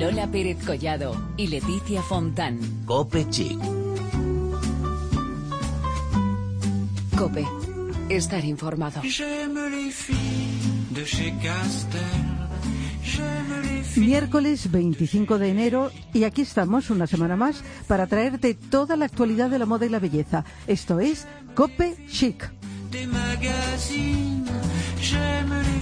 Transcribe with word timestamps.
Lola 0.00 0.30
Pérez 0.30 0.56
Collado 0.64 1.14
y 1.36 1.48
Leticia 1.48 2.00
Fontán. 2.00 2.58
Cope 2.86 3.28
Chic. 3.28 3.58
Cope. 7.18 7.46
Estar 8.08 8.42
informado. 8.46 9.02
Miércoles 13.96 14.70
25 14.70 15.38
de 15.38 15.48
enero 15.50 15.90
y 16.14 16.24
aquí 16.24 16.40
estamos 16.40 16.88
una 16.88 17.06
semana 17.06 17.36
más 17.36 17.62
para 17.86 18.06
traerte 18.06 18.54
toda 18.54 18.96
la 18.96 19.04
actualidad 19.04 19.50
de 19.50 19.58
la 19.58 19.66
moda 19.66 19.84
y 19.84 19.90
la 19.90 19.98
belleza. 19.98 20.46
Esto 20.66 20.98
es 20.98 21.26
Cope 21.54 22.06
Chic. 22.08 22.50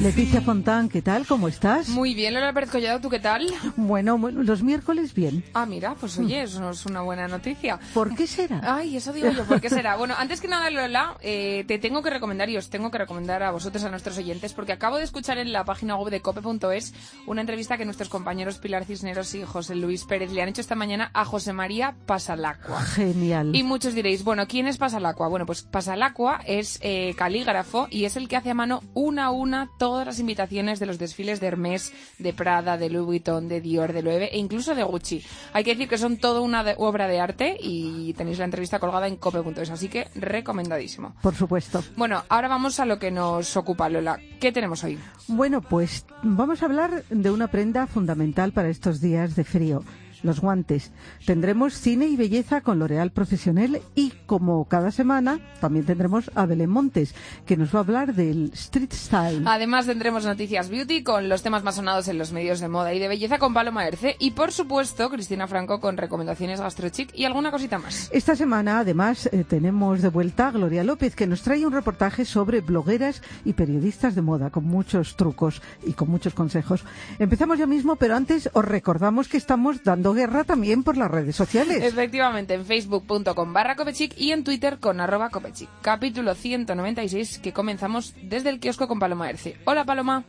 Leticia 0.01 0.41
Fontán, 0.41 0.89
¿qué 0.89 1.03
tal? 1.03 1.27
¿Cómo 1.27 1.49
estás? 1.49 1.89
Muy 1.89 2.15
bien, 2.15 2.33
Lola 2.33 2.53
Pérez 2.53 2.71
Collado, 2.71 3.01
¿tú 3.01 3.11
qué 3.11 3.19
tal? 3.19 3.49
Bueno, 3.77 4.17
bueno, 4.17 4.45
los 4.45 4.63
miércoles 4.63 5.13
bien. 5.13 5.43
Ah, 5.55 5.67
mira, 5.67 5.97
pues 5.99 6.17
oye, 6.19 6.43
eso 6.43 6.71
es 6.71 6.87
una 6.87 7.01
buena 7.01 7.27
noticia. 7.27 7.81
¿Por 7.95 8.15
qué 8.15 8.29
será? 8.29 8.61
Ay, 8.63 8.97
eso 8.97 9.13
digo 9.13 9.31
yo, 9.33 9.45
¿por 9.45 9.61
qué 9.61 9.69
será? 9.69 9.97
Bueno, 9.97 10.15
antes 10.17 10.41
que 10.41 10.47
nada, 10.47 10.71
Lola, 10.71 11.17
eh, 11.21 11.65
te 11.67 11.81
tengo 11.81 12.01
que 12.01 12.11
recomendar 12.11 12.49
y 12.49 12.57
os 12.57 12.71
tengo 12.71 12.93
que 12.93 12.99
recomendar 12.99 13.43
a 13.43 13.51
vosotros, 13.51 13.83
a 13.83 13.91
nuestros 13.91 14.17
oyentes, 14.19 14.53
porque 14.53 14.71
acabo 14.73 14.99
de 14.99 15.03
escuchar 15.03 15.37
en 15.39 15.53
la 15.53 15.65
página 15.65 15.97
web 15.97 16.11
de 16.13 16.21
cope.es 16.21 16.95
una 17.27 17.41
entrevista 17.41 17.77
que 17.77 17.85
nuestros 17.85 18.09
compañeros 18.09 18.59
Pilar 18.59 18.85
Cisneros 18.85 19.35
y 19.35 19.43
José 19.43 19.75
Luis 19.75 20.05
Pérez 20.05 20.31
le 20.31 20.43
han 20.43 20.49
hecho 20.51 20.61
esta 20.61 20.77
mañana 20.77 21.11
a 21.13 21.25
José 21.25 21.53
María 21.53 21.97
Pasalacua. 22.07 22.83
Genial. 22.83 23.51
Y 23.53 23.65
muchos 23.65 23.95
diréis, 23.95 24.23
bueno, 24.23 24.47
¿quién 24.47 24.69
es 24.69 24.79
Pasalacua? 24.79 25.27
Bueno, 25.27 25.45
pues 25.45 25.63
Pasalacua 25.63 26.41
es 26.47 26.79
eh, 26.83 27.15
calígrafo 27.17 27.89
y 27.91 28.05
es 28.05 28.17
el 28.17 28.29
que 28.29 28.37
hace 28.37 28.51
a 28.51 28.55
mano 28.55 28.85
una 28.95 29.27
a 29.27 29.31
una 29.31 29.69
todas 29.89 30.07
las 30.07 30.19
invitaciones 30.21 30.81
de 30.81 30.87
los 30.87 30.99
desfiles 30.99 31.41
de 31.41 31.47
Hermès, 31.47 31.93
de 32.19 32.33
Prada, 32.35 32.77
de 32.77 32.91
Louis 32.91 33.07
Vuitton, 33.07 33.49
de 33.49 33.61
Dior, 33.63 33.93
de 33.95 34.03
Loewe 34.03 34.27
e 34.33 34.39
incluso 34.39 34.75
de 34.75 34.83
Gucci. 34.83 35.23
Hay 35.55 35.65
que 35.65 35.71
decir 35.71 35.89
que 35.89 35.97
son 35.97 36.19
toda 36.19 36.41
una 36.43 36.63
de- 36.63 36.75
obra 36.77 37.09
de 37.09 37.21
arte 37.21 37.57
y 37.59 38.13
tenéis 38.15 38.39
la 38.39 38.45
entrevista 38.45 38.79
colgada 38.79 39.07
en 39.09 39.17
cope.es, 39.17 39.71
así 39.71 39.89
que 39.89 40.09
recomendadísimo. 40.15 41.15
Por 41.23 41.35
supuesto. 41.35 41.83
Bueno, 41.97 42.23
ahora 42.29 42.49
vamos 42.49 42.79
a 42.81 42.85
lo 42.85 42.99
que 42.99 43.11
nos 43.11 43.57
ocupa, 43.57 43.89
Lola. 43.89 44.19
¿Qué 44.41 44.53
tenemos 44.53 44.85
hoy? 44.85 44.99
Bueno, 45.27 45.61
pues 45.63 46.05
vamos 46.23 46.63
a 46.63 46.67
hablar 46.67 47.05
de 47.09 47.31
una 47.31 47.49
prenda 47.49 47.87
fundamental 47.87 48.53
para 48.53 48.69
estos 48.69 49.01
días 49.01 49.37
de 49.37 49.45
frío. 49.45 49.83
Los 50.23 50.41
guantes. 50.41 50.91
Tendremos 51.25 51.75
cine 51.75 52.07
y 52.07 52.17
belleza 52.17 52.61
con 52.61 52.79
L'Oreal 52.79 53.13
Profesional 53.13 53.81
y, 53.95 54.13
como 54.27 54.65
cada 54.67 54.91
semana, 54.91 55.41
también 55.61 55.87
tendremos 55.87 56.31
a 56.35 56.47
Belén 56.47 56.71
Montes, 56.71 57.15
que 57.47 57.57
nos 57.57 57.75
va 57.75 57.79
a 57.79 57.83
hablar 57.83 58.15
del 58.15 58.51
street 58.53 58.93
style. 58.93 59.43
Además 59.47 59.87
tendremos 59.87 60.25
noticias 60.25 60.69
beauty 60.69 61.03
con 61.03 61.29
los 61.29 61.43
temas 61.43 61.63
más 61.63 61.77
sonados 61.77 62.09
en 62.09 62.19
los 62.19 62.33
medios 62.33 62.61
de 62.61 62.69
moda 62.69 62.93
y 62.95 62.99
de 62.99 63.09
belleza 63.09 63.39
con 63.39 63.55
Paloma 63.55 63.87
Erce 63.87 64.17
y, 64.19 64.33
por 64.33 64.53
supuesto, 64.53 65.11
Cristina 65.11 65.47
Franco 65.47 65.81
con 65.81 65.97
recomendaciones 65.97 66.61
gastrochic 66.61 67.15
y 67.15 67.25
alguna 67.25 67.51
cosita 67.51 67.79
más. 67.79 68.11
Esta 68.13 68.37
semana, 68.37 68.81
además, 68.81 69.27
eh, 69.27 69.45
tenemos 69.49 70.03
de 70.03 70.09
vuelta 70.09 70.49
a 70.49 70.51
Gloria 70.53 70.85
López, 70.85 71.15
que 71.15 71.27
nos 71.27 71.43
trae 71.43 71.67
un 71.67 71.73
reportaje 71.73 72.25
sobre 72.25 72.61
blogueras 72.61 73.23
y 73.45 73.53
periodistas 73.53 74.15
de 74.15 74.23
moda, 74.23 74.51
con 74.51 74.65
muchos 74.65 75.17
trucos 75.17 75.63
y 75.87 75.93
con 75.93 76.11
muchos 76.11 76.35
consejos. 76.35 76.85
Empezamos 77.19 77.59
ya 77.59 77.67
mismo, 77.67 77.97
pero 77.97 78.17
antes 78.17 78.51
os 78.53 78.65
recordamos 78.65 79.29
que 79.29 79.37
estamos 79.37 79.83
dando 79.85 80.08
guerra 80.13 80.45
también 80.45 80.83
por 80.83 80.97
las 80.97 81.11
redes 81.11 81.37
sociales. 81.37 81.83
Efectivamente, 81.83 82.55
en 82.55 82.65
facebook.com 82.65 83.53
barra 83.53 83.77
copechic 83.77 84.19
y 84.19 84.33
en 84.33 84.45
twitter 84.45 84.79
con 84.79 85.01
arroba 85.01 85.31
copechic. 85.31 85.69
Capítulo 85.83 86.35
196 86.35 87.39
que 87.39 87.53
comenzamos 87.53 88.15
desde 88.23 88.51
el 88.51 88.61
kiosco 88.61 88.89
con 88.89 88.99
Paloma 88.99 89.31
Erce. 89.31 89.57
Hola 89.65 89.85
Paloma. 89.85 90.25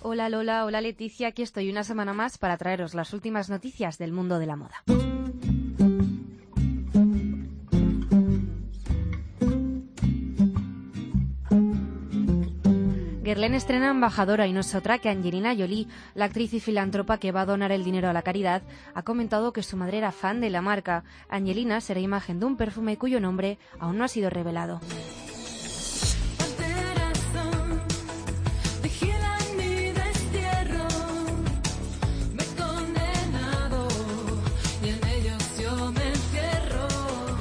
Hola 0.00 0.28
Lola, 0.28 0.64
hola 0.64 0.80
Leticia, 0.80 1.28
aquí 1.28 1.42
estoy 1.42 1.70
una 1.70 1.82
semana 1.82 2.12
más 2.12 2.38
para 2.38 2.56
traeros 2.56 2.94
las 2.94 3.12
últimas 3.12 3.50
noticias 3.50 3.98
del 3.98 4.12
mundo 4.12 4.38
de 4.38 4.46
la 4.46 4.54
moda. 4.54 4.84
Guerlain 13.28 13.52
estrena 13.52 13.90
embajadora 13.90 14.46
y 14.46 14.54
no 14.54 14.62
otra 14.74 14.96
que 15.00 15.10
Angelina 15.10 15.54
Jolie, 15.54 15.86
la 16.14 16.24
actriz 16.24 16.54
y 16.54 16.60
filántropa 16.60 17.18
que 17.18 17.30
va 17.30 17.42
a 17.42 17.44
donar 17.44 17.72
el 17.72 17.84
dinero 17.84 18.08
a 18.08 18.14
la 18.14 18.22
caridad, 18.22 18.62
ha 18.94 19.02
comentado 19.02 19.52
que 19.52 19.62
su 19.62 19.76
madre 19.76 19.98
era 19.98 20.12
fan 20.12 20.40
de 20.40 20.48
la 20.48 20.62
marca. 20.62 21.04
Angelina 21.28 21.82
será 21.82 22.00
imagen 22.00 22.40
de 22.40 22.46
un 22.46 22.56
perfume 22.56 22.96
cuyo 22.96 23.20
nombre 23.20 23.58
aún 23.78 23.98
no 23.98 24.04
ha 24.04 24.08
sido 24.08 24.30
revelado. 24.30 24.80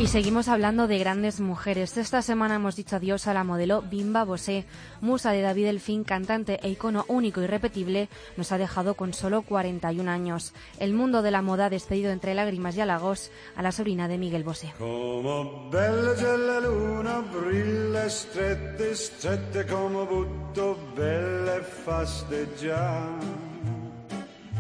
Y 0.08 0.10
seguimos 0.10 0.48
hablando 0.48 0.88
de 0.88 1.00
grandes 1.00 1.42
mujeres. 1.42 1.98
Esta 1.98 2.22
semana 2.22 2.56
hemos 2.56 2.78
dicho 2.78 2.96
adiós 2.96 3.28
a 3.28 3.34
la 3.34 3.44
modelo 3.44 3.82
Bimba 3.82 4.24
Bosé, 4.24 4.64
musa 5.02 5.34
de 5.34 5.42
David 5.42 5.66
Elfín, 5.66 6.06
cantante 6.06 6.62
e 6.64 6.70
icono 6.70 7.04
único 7.10 7.42
y 7.42 7.48
repetible, 7.48 8.08
nos 8.38 8.54
ha 8.54 8.58
dejado 8.58 8.94
con 8.94 9.14
solo 9.14 9.42
41 9.42 10.10
años. 10.10 10.54
El 10.80 10.94
mundo 10.94 11.22
de 11.24 11.32
la 11.32 11.42
moda 11.42 11.66
ha 11.66 11.70
despedido 11.70 12.12
entre 12.12 12.36
lágrimas 12.36 12.78
y 12.78 12.80
halagos 12.80 13.32
a 13.58 13.62
la 13.62 13.74
sobrina 13.74 14.08
de 14.08 14.18
Miguel 14.18 14.46
Bosé. 14.46 14.72
Come 14.78 15.68
bella 15.70 16.38
la 16.38 16.62
luna, 16.62 17.20
brilla 17.20 18.10
strette, 18.10 18.96
strette 18.96 19.68
come 19.68 20.06
butto, 20.06 20.78
belle. 20.96 21.64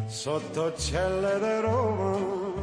Sotto 0.09 0.73
cielo 0.77 1.39
de 1.39 1.61
Roma. 1.61 2.56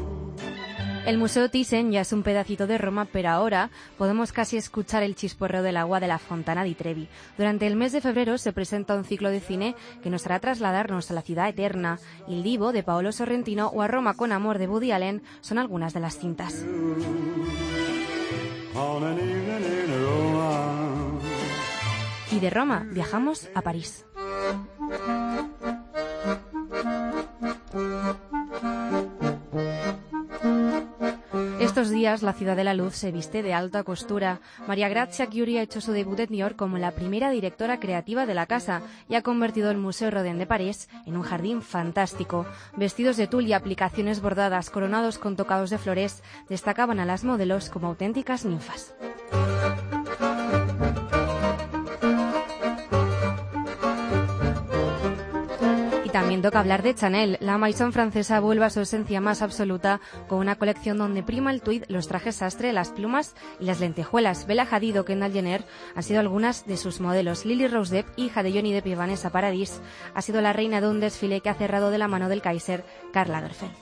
El 1.07 1.19
Museo 1.19 1.51
Thyssen 1.51 1.93
ya 1.93 2.01
es 2.01 2.15
un 2.15 2.23
pedacito 2.23 2.67
de 2.67 2.79
Roma, 2.79 3.05
pero 3.05 3.29
ahora 3.29 3.69
podemos 3.99 4.33
casi 4.33 4.57
escuchar 4.57 5.03
el 5.03 5.15
chisporreo 5.15 5.63
del 5.63 5.77
agua 5.77 6.01
de 6.01 6.09
la 6.09 6.19
Fontana 6.19 6.65
di 6.65 6.75
Trevi. 6.75 7.09
Durante 7.37 7.67
el 7.67 7.77
mes 7.77 7.93
de 7.93 8.01
febrero 8.01 8.39
se 8.39 8.55
presenta 8.55 8.95
un 8.95 9.05
ciclo 9.05 9.29
de 9.29 9.41
cine 9.41 9.75
que 10.03 10.09
nos 10.09 10.25
hará 10.25 10.41
trasladarnos 10.41 11.11
a 11.11 11.15
la 11.15 11.21
ciudad 11.21 11.49
eterna. 11.51 11.99
Il 12.27 12.43
Divo 12.43 12.73
de 12.73 12.83
Paolo 12.83 13.13
Sorrentino 13.13 13.67
o 13.69 13.83
A 13.83 13.87
Roma 13.87 14.15
con 14.15 14.33
amor 14.33 14.57
de 14.57 14.67
Woody 14.67 14.93
Allen 14.93 15.23
son 15.43 15.59
algunas 15.59 15.93
de 15.93 16.01
las 16.01 16.17
cintas. 16.17 16.65
Y 22.33 22.41
de 22.41 22.51
Roma 22.51 22.87
viajamos 22.91 23.51
a 23.55 23.61
París. 23.61 24.07
Estos 31.84 31.97
días 31.97 32.22
la 32.22 32.33
ciudad 32.33 32.56
de 32.56 32.65
la 32.65 32.72
luz 32.72 32.95
se 32.95 33.12
viste 33.12 33.43
de 33.43 33.53
alta 33.53 33.83
costura. 33.83 34.41
María 34.67 34.89
Grazia 34.89 35.28
Chiuri 35.28 35.59
ha 35.59 35.62
hecho 35.62 35.83
su 35.83 35.93
debut 35.93 36.19
en 36.19 36.31
New 36.31 36.39
York 36.39 36.56
como 36.56 36.78
la 36.78 36.93
primera 36.93 37.28
directora 37.28 37.78
creativa 37.78 38.25
de 38.25 38.33
la 38.33 38.47
casa 38.47 38.81
y 39.06 39.17
ha 39.17 39.22
convertido 39.22 39.71
el 39.71 39.77
Museo 39.77 40.11
Rodin 40.11 40.39
de 40.39 40.47
París 40.47 40.89
en 41.05 41.15
un 41.15 41.23
jardín 41.23 41.61
fantástico. 41.61 42.47
Vestidos 42.75 43.19
de 43.19 43.27
tul 43.27 43.44
y 43.44 43.53
aplicaciones 43.53 44.23
bordadas 44.23 44.71
coronados 44.71 45.19
con 45.19 45.37
tocados 45.37 45.69
de 45.69 45.77
flores 45.77 46.23
destacaban 46.49 47.00
a 47.00 47.05
las 47.05 47.23
modelos 47.23 47.69
como 47.69 47.89
auténticas 47.89 48.47
ninfas. 48.47 48.94
También 56.15 56.43
toca 56.43 56.61
hablar 56.61 56.85
de 56.85 56.95
Chanel. 56.95 57.39
La 57.41 57.59
maison 57.59 57.93
francesa 57.93 58.39
vuelve 58.39 58.65
a 58.65 58.71
su 58.71 58.81
esencia 58.81 59.21
más 59.21 59.43
absoluta 59.43 60.01
con 60.29 60.39
una 60.39 60.55
colección 60.55 60.97
donde 60.97 61.25
prima 61.25 61.51
el 61.51 61.61
tweed, 61.61 61.87
los 61.89 62.07
trajes 62.07 62.37
sastre, 62.37 62.73
las 62.73 62.91
plumas 62.91 63.35
y 63.59 63.65
las 63.65 63.81
lentejuelas. 63.81 64.47
Bella 64.47 64.65
Hadid 64.71 65.01
o 65.01 65.05
Kendall 65.05 65.33
Jenner 65.33 65.65
han 65.97 66.03
sido 66.05 66.21
algunas 66.21 66.67
de 66.67 66.77
sus 66.77 67.01
modelos. 67.01 67.45
Lily 67.45 67.67
Rose 67.67 67.93
Depp, 67.93 68.06
hija 68.17 68.44
de 68.44 68.53
Johnny 68.53 68.73
Depp 68.73 68.87
y 68.87 68.94
Vanessa 68.94 69.31
Paradis, 69.31 69.81
ha 70.15 70.23
sido 70.23 70.41
la 70.41 70.53
reina 70.53 70.81
de 70.81 70.87
un 70.87 71.00
desfile 71.00 71.41
que 71.41 71.49
ha 71.49 71.55
cerrado 71.55 71.91
de 71.91 71.99
la 71.99 72.06
mano 72.06 72.29
del 72.29 72.43
Kaiser 72.43 72.85
Karl 73.12 73.33
Lagerfeld. 73.33 73.73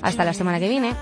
Hasta 0.00 0.24
la 0.24 0.32
semana 0.32 0.58
que 0.58 0.68
viene. 0.70 0.94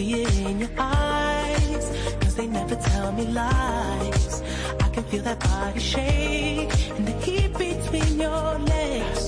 See 0.00 0.22
it 0.22 0.38
in 0.48 0.60
your 0.60 0.74
eyes. 0.78 1.86
Cause 2.20 2.34
they 2.34 2.46
never 2.46 2.76
tell 2.76 3.12
me 3.12 3.24
lies. 3.26 4.42
I 4.84 4.88
can 4.94 5.04
feel 5.10 5.22
that 5.28 5.40
body 5.40 5.80
shake. 5.80 6.72
And 6.96 7.04
the 7.10 7.16
heat 7.24 7.52
between 7.66 8.12
your 8.26 8.50
legs. 8.74 9.22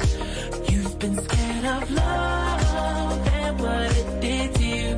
You've 0.71 0.99
been 0.99 1.17
scared 1.27 1.67
of 1.77 1.83
love 2.03 3.29
and 3.41 3.55
what 3.65 3.91
it 4.01 4.09
did 4.27 4.49
to 4.61 4.67
you. 4.79 4.95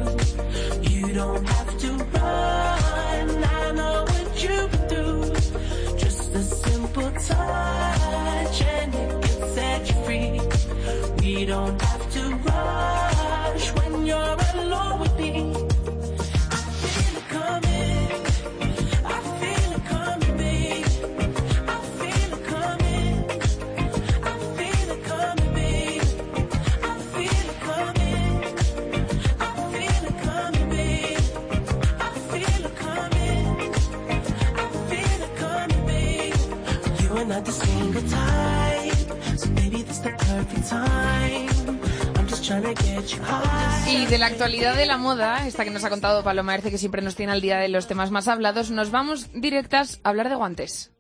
You 0.91 1.15
don't 1.21 1.45
have 1.55 1.71
to 1.83 1.91
run. 2.15 3.29
I 3.59 3.73
know 3.79 3.97
what 4.11 4.31
you've 4.45 4.71
been 4.73 4.87
through. 4.91 5.23
Just 6.05 6.35
a 6.41 6.43
simple 6.67 7.11
touch 7.29 7.94
Y 43.89 44.07
de 44.07 44.19
la 44.19 44.27
actualidad 44.27 44.77
de 44.77 44.87
la 44.87 44.99
moda, 44.99 45.47
esta 45.47 45.65
que 45.65 45.71
nos 45.71 45.85
ha 45.85 45.91
contado 45.91 46.23
Paloma 46.23 46.55
Erce, 46.55 46.71
que 46.71 46.79
siempre 46.79 47.03
nos 47.03 47.17
tiene 47.17 47.33
al 47.33 47.41
día 47.41 47.59
de 47.59 47.69
los 47.69 47.87
temas 47.87 48.11
más 48.11 48.29
hablados, 48.29 48.71
nos 48.71 48.91
vamos 48.91 49.29
directas 49.33 50.01
a 50.03 50.11
hablar 50.11 50.29
de 50.29 50.35
guantes. 50.35 50.95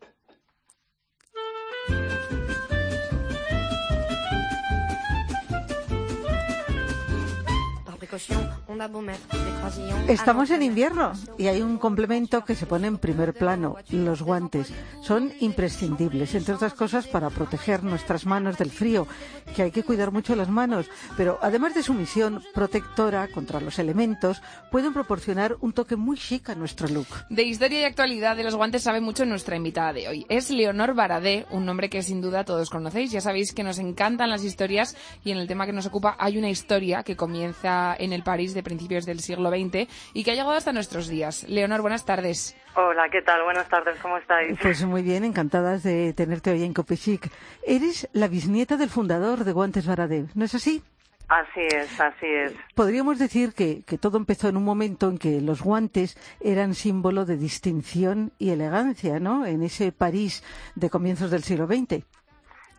Estamos 10.09 10.51
en 10.51 10.63
invierno 10.63 11.13
y 11.39 11.47
hay 11.47 11.63
un 11.63 11.79
complemento 11.79 12.45
que 12.45 12.55
se 12.55 12.67
pone 12.67 12.87
en 12.87 12.99
primer 12.99 13.33
plano, 13.33 13.77
los 13.91 14.23
guantes. 14.23 14.73
Son 15.03 15.33
imprescindibles, 15.41 16.35
entre 16.35 16.55
otras 16.55 16.75
cosas, 16.75 17.07
para 17.07 17.31
proteger 17.31 17.83
nuestras 17.83 18.27
manos 18.27 18.59
del 18.59 18.71
frío, 18.71 19.07
que 19.55 19.63
hay 19.63 19.71
que 19.71 19.83
cuidar 19.83 20.13
mucho 20.13 20.37
las 20.37 20.49
manos, 20.49 20.87
pero 21.17 21.39
además 21.41 21.75
de 21.75 21.83
su 21.83 21.95
misión 21.95 22.43
protectora 22.53 23.29
contra 23.29 23.61
los 23.61 23.79
elementos, 23.79 24.43
pueden 24.71 24.93
proporcionar 24.93 25.57
un 25.61 25.73
toque 25.73 25.97
muy 25.97 26.19
chic 26.19 26.51
a 26.51 26.55
nuestro 26.55 26.89
look. 26.89 27.07
De 27.31 27.45
historia 27.45 27.81
y 27.81 27.85
actualidad 27.85 28.37
de 28.37 28.45
los 28.45 28.57
guantes 28.57 28.83
sabe 28.83 29.01
mucho 29.01 29.25
nuestra 29.25 29.57
invitada 29.57 29.93
de 29.93 30.09
hoy. 30.09 30.27
Es 30.29 30.51
Leonor 30.51 30.95
Baradé, 30.95 31.47
un 31.51 31.65
nombre 31.65 31.89
que 31.89 32.03
sin 32.03 32.21
duda 32.21 32.45
todos 32.45 32.71
conocéis. 32.71 33.13
Ya 33.13 33.21
sabéis 33.21 33.53
que 33.53 33.63
nos 33.63 33.79
encantan 33.79 34.31
las 34.31 34.45
historias 34.45 34.97
y 35.25 35.31
en 35.31 35.39
el 35.39 35.47
tema 35.47 35.67
que 35.67 35.73
nos 35.73 35.87
ocupa 35.87 36.17
hay 36.19 36.39
una 36.39 36.51
historia 36.51 37.03
que 37.03 37.17
comienza 37.17 37.95
en 37.99 38.13
el 38.13 38.23
París 38.23 38.53
de 38.53 38.64
principios 38.65 39.07
del 39.07 39.21
siglo 39.21 39.51
XX 39.51 39.89
y 40.13 40.25
que 40.25 40.33
ha 40.33 40.35
llegado 40.35 40.53
hasta 40.53 40.73
nuestros 40.73 41.07
días. 41.07 41.49
Leonor, 41.49 41.83
buenas 41.83 42.05
tardes. 42.05 42.57
Hola, 42.75 43.09
¿qué 43.13 43.23
tal? 43.23 43.45
Buenas 43.45 43.69
tardes, 43.69 43.97
¿cómo 44.03 44.19
estáis? 44.19 44.59
Pues 44.61 44.85
muy 44.85 45.03
bien, 45.03 45.23
encantadas 45.23 45.85
de 45.85 46.13
tenerte 46.13 46.51
hoy 46.51 46.65
en 46.65 46.75
Copechic. 46.75 47.31
Eres 47.65 48.09
la 48.13 48.27
bisnieta 48.27 48.77
del 48.77 48.91
fundador 48.91 49.45
de 49.45 49.53
Guantes 49.53 49.87
Baradé, 49.87 50.27
¿no 50.35 50.45
es 50.45 50.57
así? 50.57 50.83
Así 51.29 51.61
es, 51.61 52.01
así 52.01 52.27
es. 52.27 52.53
Podríamos 52.75 53.19
decir 53.19 53.55
que, 53.55 53.83
que 53.85 53.97
todo 53.97 54.19
empezó 54.19 54.49
en 54.49 54.57
un 54.57 54.65
momento 54.65 55.09
en 55.09 55.19
que 55.19 55.41
los 55.41 55.63
guantes 55.63 56.19
eran 56.41 56.75
símbolo 56.75 57.25
de 57.25 57.37
distinción 57.37 58.33
y 58.39 58.51
elegancia, 58.51 59.19
¿no? 59.21 59.47
En 59.47 59.63
ese 59.63 59.91
París 59.91 60.45
de 60.75 60.91
comienzos 60.91 61.31
del 61.31 61.43
siglo 61.43 61.67
XX. 61.67 62.05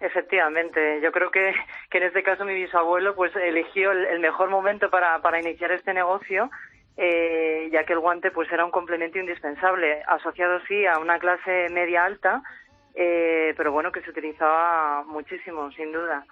Efectivamente, 0.06 1.02
yo 1.02 1.12
creo 1.12 1.32
que, 1.32 1.54
que 1.90 1.98
en 1.98 2.04
este 2.06 2.24
caso 2.24 2.46
mi 2.46 2.54
bisabuelo 2.54 3.16
pues 3.16 3.36
eligió 3.36 3.92
el, 3.92 4.06
el 4.06 4.20
mejor 4.20 4.50
momento 4.50 4.90
para, 4.90 5.20
para 5.22 5.40
iniciar 5.40 5.72
este 5.72 5.94
negocio, 5.94 6.50
eh, 6.98 7.70
ya 7.72 7.84
que 7.86 7.94
el 7.94 8.00
guante 8.00 8.32
pues 8.32 8.52
era 8.52 8.64
un 8.64 8.72
complemento 8.72 9.18
indispensable, 9.18 10.04
asociado 10.08 10.60
sí 10.68 10.86
a 10.86 11.00
una 11.00 11.20
clase 11.20 11.70
media 11.72 12.06
alta, 12.06 12.42
eh, 12.94 13.54
pero 13.58 13.72
bueno, 13.72 13.92
que 13.92 14.02
se 14.02 14.12
utilizaba 14.12 15.04
muchísimo, 15.06 15.72
sin 15.72 15.92
duda. 15.92 16.26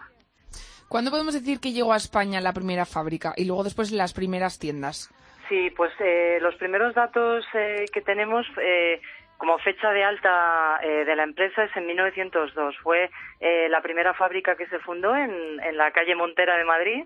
¿Cuándo 0.88 1.10
podemos 1.10 1.34
decir 1.34 1.60
que 1.60 1.72
llegó 1.72 1.92
a 1.92 1.98
España 1.98 2.40
la 2.40 2.54
primera 2.54 2.86
fábrica 2.86 3.34
y 3.36 3.46
luego 3.46 3.64
después 3.64 3.92
las 3.92 4.14
primeras 4.14 4.60
tiendas? 4.60 5.12
Sí, 5.50 5.72
pues 5.76 5.92
eh, 6.00 6.38
los 6.42 6.56
primeros 6.56 6.94
datos 6.94 7.46
eh, 7.54 7.86
que 7.92 8.02
tenemos 8.02 8.46
eh, 8.62 9.02
como 9.38 9.58
fecha 9.60 9.92
de 9.92 10.04
alta 10.04 10.80
eh, 10.82 11.06
de 11.06 11.16
la 11.16 11.24
empresa 11.24 11.64
es 11.64 11.76
en 11.76 11.88
1902. 11.88 12.78
Fue 12.78 13.10
eh, 13.40 13.68
la 13.70 13.82
primera 13.82 14.14
fábrica 14.14 14.56
que 14.56 14.68
se 14.68 14.80
fundó 14.80 15.16
en, 15.16 15.60
en 15.62 15.78
la 15.78 15.92
calle 15.92 16.16
Montera 16.16 16.58
de 16.58 16.64
Madrid 16.64 17.06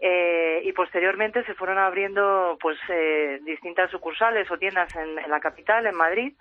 eh, 0.00 0.60
y 0.64 0.72
posteriormente 0.72 1.44
se 1.44 1.54
fueron 1.54 1.78
abriendo 1.78 2.56
pues 2.60 2.78
eh, 2.88 3.40
distintas 3.44 3.90
sucursales 3.90 4.48
o 4.50 4.58
tiendas 4.58 4.94
en, 4.94 5.16
la 5.28 5.40
capital, 5.40 5.86
en 5.86 5.94
Madrid. 5.94 6.34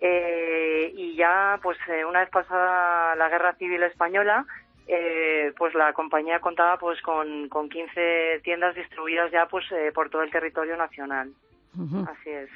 Eh, 0.00 0.92
y 0.94 1.16
ya, 1.16 1.58
pues 1.62 1.78
eh, 1.88 2.04
una 2.04 2.20
vez 2.20 2.30
pasada 2.30 3.14
la 3.14 3.28
Guerra 3.28 3.54
Civil 3.54 3.82
Española, 3.84 4.44
eh, 4.88 5.52
pues 5.56 5.74
la 5.74 5.92
compañía 5.92 6.40
contaba 6.40 6.78
pues 6.78 7.00
con, 7.00 7.48
con 7.48 7.68
15 7.68 8.40
tiendas 8.42 8.74
distribuidas 8.74 9.30
ya 9.32 9.46
pues 9.46 9.64
eh, 9.72 9.90
por 9.94 10.10
todo 10.10 10.22
el 10.22 10.30
territorio 10.30 10.76
nacional. 10.76 11.32
Así 12.08 12.30
es. 12.30 12.48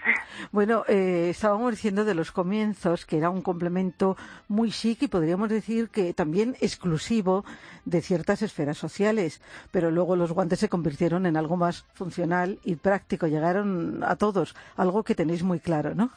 Bueno, 0.52 0.84
eh, 0.88 1.28
estábamos 1.31 1.72
diciendo 1.72 2.05
de 2.05 2.14
los 2.14 2.32
comienzos 2.32 3.05
que 3.06 3.19
era 3.19 3.31
un 3.31 3.43
complemento 3.43 4.17
muy 4.49 4.70
chic 4.70 5.02
y 5.02 5.08
podríamos 5.08 5.49
decir 5.49 5.88
que 5.90 6.14
también 6.14 6.55
exclusivo 6.61 7.44
de 7.84 8.00
ciertas 8.00 8.43
esferas 8.43 8.78
sociales, 8.78 9.43
pero 9.72 9.90
luego 9.90 10.17
los 10.17 10.32
guantes 10.32 10.61
se 10.61 10.69
convirtieron 10.69 11.26
en 11.26 11.37
algo 11.37 11.56
más 11.56 11.82
funcional 11.94 12.58
y 12.64 12.76
práctico, 12.76 13.26
llegaron 13.26 14.02
a 14.05 14.17
todos, 14.17 14.56
algo 14.76 15.02
que 15.05 15.14
tenéis 15.14 15.43
muy 15.43 15.61
claro, 15.61 15.94
¿no? 15.94 16.11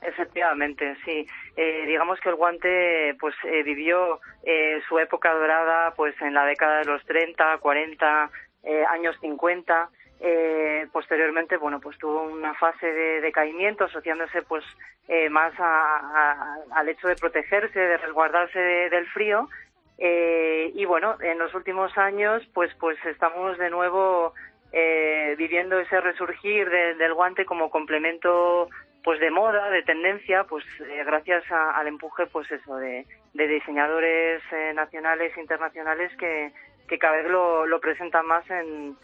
Efectivamente, 0.00 0.96
sí. 1.04 1.26
Eh, 1.56 1.84
digamos 1.86 2.20
que 2.20 2.28
el 2.28 2.36
guante 2.36 3.16
pues 3.18 3.34
eh, 3.44 3.62
vivió 3.64 4.20
eh, 4.44 4.80
su 4.88 4.98
época 4.98 5.32
dorada 5.34 5.92
pues 5.96 6.14
en 6.22 6.34
la 6.34 6.44
década 6.44 6.78
de 6.78 6.84
los 6.84 7.04
30, 7.04 7.58
40, 7.58 8.30
eh, 8.62 8.84
años 8.90 9.16
50. 9.20 9.90
Eh, 10.20 10.86
posteriormente, 10.92 11.56
bueno, 11.56 11.80
pues 11.80 11.96
tuvo 11.98 12.22
una 12.22 12.54
fase 12.54 12.86
de 12.92 13.20
decaimiento 13.20 13.84
asociándose 13.84 14.42
pues 14.42 14.64
eh, 15.06 15.30
más 15.30 15.52
a- 15.58 16.56
al 16.72 16.88
hecho 16.88 17.06
de 17.08 17.14
protegerse, 17.16 17.78
de 17.78 17.96
resguardarse 17.98 18.58
de- 18.58 18.90
del 18.90 19.06
frío. 19.08 19.48
Eh, 19.96 20.70
y 20.74 20.84
bueno, 20.84 21.16
en 21.20 21.38
los 21.38 21.54
últimos 21.54 21.96
años 21.98 22.42
pues 22.54 22.72
pues 22.80 22.96
estamos 23.06 23.58
de 23.58 23.70
nuevo 23.70 24.34
eh, 24.72 25.34
viviendo 25.38 25.78
ese 25.78 26.00
resurgir 26.00 26.68
de- 26.68 26.94
del 26.94 27.14
guante 27.14 27.44
como 27.44 27.70
complemento 27.70 28.68
pues 29.04 29.18
de 29.20 29.30
moda, 29.30 29.70
de 29.70 29.82
tendencia, 29.84 30.44
pues 30.44 30.64
eh, 30.80 31.02
gracias 31.06 31.44
al 31.50 31.86
empuje 31.86 32.26
pues 32.26 32.50
eso 32.50 32.76
de, 32.76 33.06
de 33.34 33.46
diseñadores 33.48 34.42
eh, 34.52 34.72
nacionales 34.74 35.34
e 35.36 35.40
internacionales 35.40 36.12
que, 36.18 36.52
que 36.88 36.98
cada 36.98 37.16
vez 37.16 37.26
lo, 37.30 37.64
lo 37.66 37.80
presentan 37.80 38.26
más 38.26 38.48
en, 38.50 38.96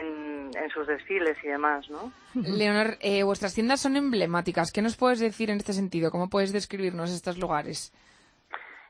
en, 0.00 0.50
en 0.56 0.70
sus 0.70 0.86
desfiles 0.86 1.36
y 1.42 1.48
demás, 1.48 1.88
¿no? 1.90 2.12
Leonor, 2.34 2.96
eh, 3.00 3.22
vuestras 3.22 3.54
tiendas 3.54 3.80
son 3.80 3.96
emblemáticas. 3.96 4.72
¿Qué 4.72 4.82
nos 4.82 4.96
puedes 4.96 5.20
decir 5.20 5.50
en 5.50 5.58
este 5.58 5.72
sentido? 5.72 6.10
¿Cómo 6.10 6.28
puedes 6.28 6.52
describirnos 6.52 7.12
estos 7.12 7.38
lugares? 7.38 7.92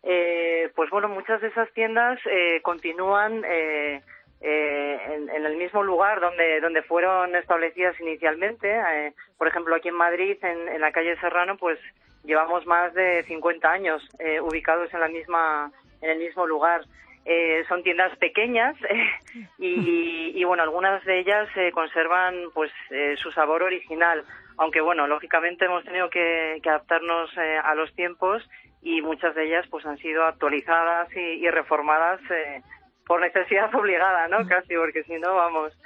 Eh, 0.03 0.71
pues 0.75 0.89
bueno, 0.91 1.09
muchas 1.09 1.41
de 1.41 1.49
esas 1.49 1.71
tiendas 1.73 2.19
eh, 2.25 2.61
continúan 2.63 3.45
eh, 3.45 4.01
eh, 4.41 4.99
en, 5.09 5.29
en 5.29 5.45
el 5.45 5.57
mismo 5.57 5.83
lugar 5.83 6.21
donde, 6.21 6.61
donde 6.61 6.83
fueron 6.83 7.37
establecidas 7.37 7.99
inicialmente. 8.01 8.71
Eh, 8.71 9.13
por 9.37 9.49
ejemplo, 9.49 9.75
aquí 9.77 9.89
en 9.89 9.97
Madrid, 9.97 10.39
en, 10.43 10.69
en 10.69 10.81
la 10.81 10.93
calle 10.93 11.19
Serrano, 11.21 11.59
pues 11.59 11.79
llevamos 12.25 12.67
más 12.67 12.95
de 12.95 13.23
50 13.25 13.71
años 13.71 14.03
eh, 14.19 14.41
ubicados 14.41 14.93
en 14.95 15.01
la 15.01 15.09
misma, 15.09 15.71
en 16.01 16.11
el 16.11 16.19
mismo 16.19 16.47
lugar. 16.47 16.83
Eh, 17.27 17.65
son 17.69 17.83
tiendas 17.83 18.17
pequeñas 18.17 18.75
y, 19.59 20.33
y, 20.35 20.45
bueno, 20.45 20.63
algunas 20.63 21.05
de 21.05 21.21
ellas 21.21 21.49
eh, 21.55 21.71
conservan 21.71 22.35
pues 22.55 22.73
eh, 22.91 23.15
su 23.19 23.31
sabor 23.31 23.63
original, 23.63 24.25
aunque 24.57 24.81
bueno, 24.81 25.07
lógicamente 25.07 25.67
hemos 25.67 25.85
tenido 25.85 26.09
que, 26.09 26.59
que 26.63 26.69
adaptarnos 26.71 27.31
eh, 27.37 27.59
a 27.63 27.75
los 27.75 27.95
tiempos 27.95 28.49
y 28.83 29.03
muchas 29.03 29.35
de 29.35 29.45
ellas 29.47 29.67
pues 29.71 29.85
han 29.85 29.99
sido 29.99 30.25
actualizadas 30.25 31.15
y, 31.15 31.45
y 31.45 31.51
reformadas 31.51 32.21
eh, 32.31 32.63
por 33.07 33.21
necesidad 33.21 33.75
obligada, 33.75 34.29
¿no? 34.29 34.47
Casi, 34.47 34.75
porque 34.75 35.03
si 35.05 35.15
no, 35.19 35.35
vamos. 35.35 35.77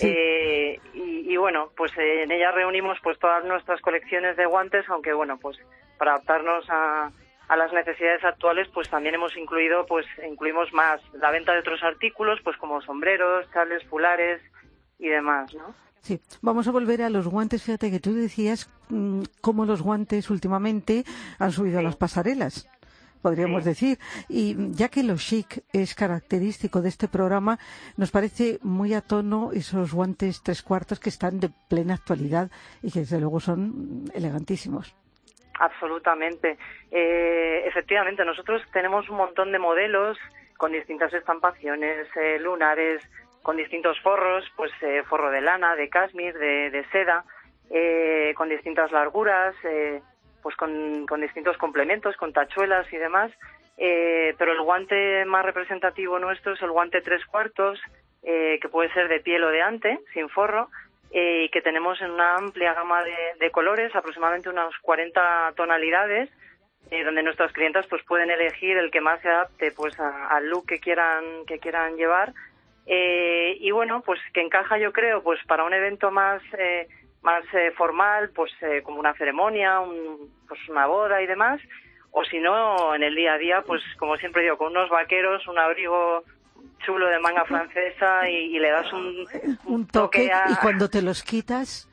Eh, 0.00 0.78
y, 0.94 1.32
y 1.32 1.36
bueno, 1.36 1.70
pues 1.76 1.96
eh, 1.98 2.22
en 2.22 2.30
ellas 2.30 2.54
reunimos 2.54 2.98
pues 3.02 3.18
todas 3.18 3.44
nuestras 3.44 3.80
colecciones 3.80 4.36
de 4.36 4.46
guantes, 4.46 4.88
aunque 4.88 5.12
bueno, 5.12 5.38
pues 5.38 5.58
para 5.98 6.12
adaptarnos 6.12 6.64
a, 6.70 7.10
a 7.48 7.56
las 7.56 7.72
necesidades 7.72 8.22
actuales, 8.24 8.68
pues 8.72 8.88
también 8.88 9.14
hemos 9.14 9.36
incluido, 9.36 9.86
pues 9.86 10.06
incluimos 10.28 10.72
más 10.72 11.00
la 11.14 11.30
venta 11.30 11.52
de 11.52 11.60
otros 11.60 11.82
artículos, 11.82 12.40
pues 12.44 12.56
como 12.58 12.80
sombreros, 12.82 13.50
chales, 13.52 13.82
fulares 13.84 14.42
y 14.98 15.08
demás, 15.08 15.54
¿no? 15.54 15.74
Sí, 16.00 16.20
vamos 16.42 16.68
a 16.68 16.70
volver 16.70 17.02
a 17.02 17.10
los 17.10 17.26
guantes. 17.26 17.62
Fíjate 17.62 17.90
que 17.90 18.00
tú 18.00 18.14
decías 18.14 18.70
mm, 18.88 19.22
cómo 19.40 19.64
los 19.64 19.82
guantes 19.82 20.30
últimamente 20.30 21.04
han 21.38 21.52
subido 21.52 21.78
a 21.78 21.82
las 21.82 21.96
pasarelas, 21.96 22.68
podríamos 23.22 23.64
decir. 23.64 23.98
Y 24.28 24.56
ya 24.72 24.88
que 24.88 25.02
lo 25.02 25.16
chic 25.16 25.64
es 25.72 25.94
característico 25.94 26.82
de 26.82 26.90
este 26.90 27.08
programa, 27.08 27.58
nos 27.96 28.10
parece 28.10 28.58
muy 28.62 28.94
a 28.94 29.00
tono 29.00 29.50
esos 29.52 29.92
guantes 29.92 30.42
tres 30.42 30.62
cuartos 30.62 31.00
que 31.00 31.08
están 31.08 31.40
de 31.40 31.50
plena 31.68 31.94
actualidad 31.94 32.50
y 32.82 32.90
que 32.90 33.00
desde 33.00 33.20
luego 33.20 33.40
son 33.40 34.04
elegantísimos. 34.14 34.94
Absolutamente. 35.58 36.56
Eh, 36.90 37.62
efectivamente, 37.66 38.24
nosotros 38.24 38.62
tenemos 38.72 39.08
un 39.08 39.16
montón 39.16 39.52
de 39.52 39.58
modelos 39.58 40.18
con 40.56 40.72
distintas 40.72 41.12
estampaciones, 41.12 42.08
eh, 42.16 42.38
lunares, 42.40 43.02
con 43.42 43.56
distintos 43.56 43.98
forros, 44.00 44.44
pues 44.56 44.70
eh, 44.82 45.02
forro 45.08 45.30
de 45.30 45.40
lana, 45.40 45.74
de 45.74 45.88
cashmere, 45.88 46.38
de, 46.38 46.70
de 46.70 46.84
seda, 46.90 47.24
eh, 47.70 48.32
con 48.36 48.48
distintas 48.48 48.92
larguras, 48.92 49.54
eh, 49.64 50.00
pues 50.42 50.54
con, 50.56 51.06
con 51.06 51.20
distintos 51.20 51.56
complementos, 51.56 52.16
con 52.16 52.32
tachuelas 52.32 52.92
y 52.92 52.96
demás. 52.96 53.32
Pero 53.76 54.52
el 54.52 54.60
guante 54.62 55.24
más 55.24 55.44
representativo 55.44 56.18
nuestro 56.18 56.54
es 56.54 56.62
el 56.62 56.72
guante 56.72 57.00
tres 57.00 57.24
cuartos, 57.26 57.80
que 58.20 58.68
puede 58.72 58.92
ser 58.92 59.06
de 59.06 59.20
piel 59.20 59.44
o 59.44 59.50
de 59.50 59.62
ante, 59.62 60.00
sin 60.12 60.28
forro, 60.28 60.68
eh, 61.10 61.48
que 61.52 61.62
tenemos 61.62 62.00
en 62.00 62.10
una 62.10 62.36
amplia 62.36 62.74
gama 62.74 63.02
de, 63.02 63.14
de 63.40 63.50
colores, 63.50 63.94
aproximadamente 63.94 64.48
unas 64.50 64.76
40 64.82 65.52
tonalidades, 65.56 66.28
eh, 66.90 67.04
donde 67.04 67.22
nuestras 67.22 67.52
clientas 67.52 67.86
pues 67.88 68.02
pueden 68.04 68.30
elegir 68.30 68.76
el 68.78 68.90
que 68.90 69.00
más 69.00 69.20
se 69.22 69.28
adapte 69.28 69.72
pues 69.72 69.98
a- 70.00 70.28
al 70.28 70.48
look 70.48 70.66
que 70.66 70.78
quieran 70.80 71.44
que 71.46 71.58
quieran 71.58 71.96
llevar. 71.96 72.32
Eh, 72.86 73.56
y 73.60 73.70
bueno 73.70 74.02
pues 74.04 74.18
que 74.32 74.40
encaja 74.40 74.78
yo 74.78 74.92
creo 74.92 75.22
pues 75.22 75.38
para 75.46 75.64
un 75.64 75.74
evento 75.74 76.10
más 76.10 76.40
eh, 76.58 76.88
más 77.22 77.44
eh, 77.52 77.70
formal 77.76 78.30
pues 78.34 78.50
eh, 78.62 78.80
como 78.82 78.98
una 79.00 79.12
ceremonia 79.14 79.80
un- 79.80 80.30
pues 80.48 80.60
una 80.68 80.86
boda 80.86 81.20
y 81.20 81.26
demás. 81.26 81.60
O 82.10 82.24
si 82.24 82.38
no 82.38 82.94
en 82.94 83.02
el 83.02 83.14
día 83.14 83.34
a 83.34 83.38
día 83.38 83.62
pues 83.62 83.82
como 83.98 84.16
siempre 84.16 84.42
digo 84.42 84.56
con 84.56 84.68
unos 84.72 84.88
vaqueros 84.88 85.46
un 85.48 85.58
abrigo 85.58 86.24
chulo 86.84 87.06
de 87.08 87.18
manga 87.18 87.44
francesa 87.44 88.28
y, 88.28 88.56
y 88.56 88.58
le 88.58 88.70
das 88.70 88.92
un, 88.92 89.26
Un 89.66 89.86
toque 89.86 90.30
a- 90.32 90.50
y 90.50 90.54
cuando 90.56 90.88
te 90.88 91.02
los 91.02 91.22
quitas, 91.22 91.88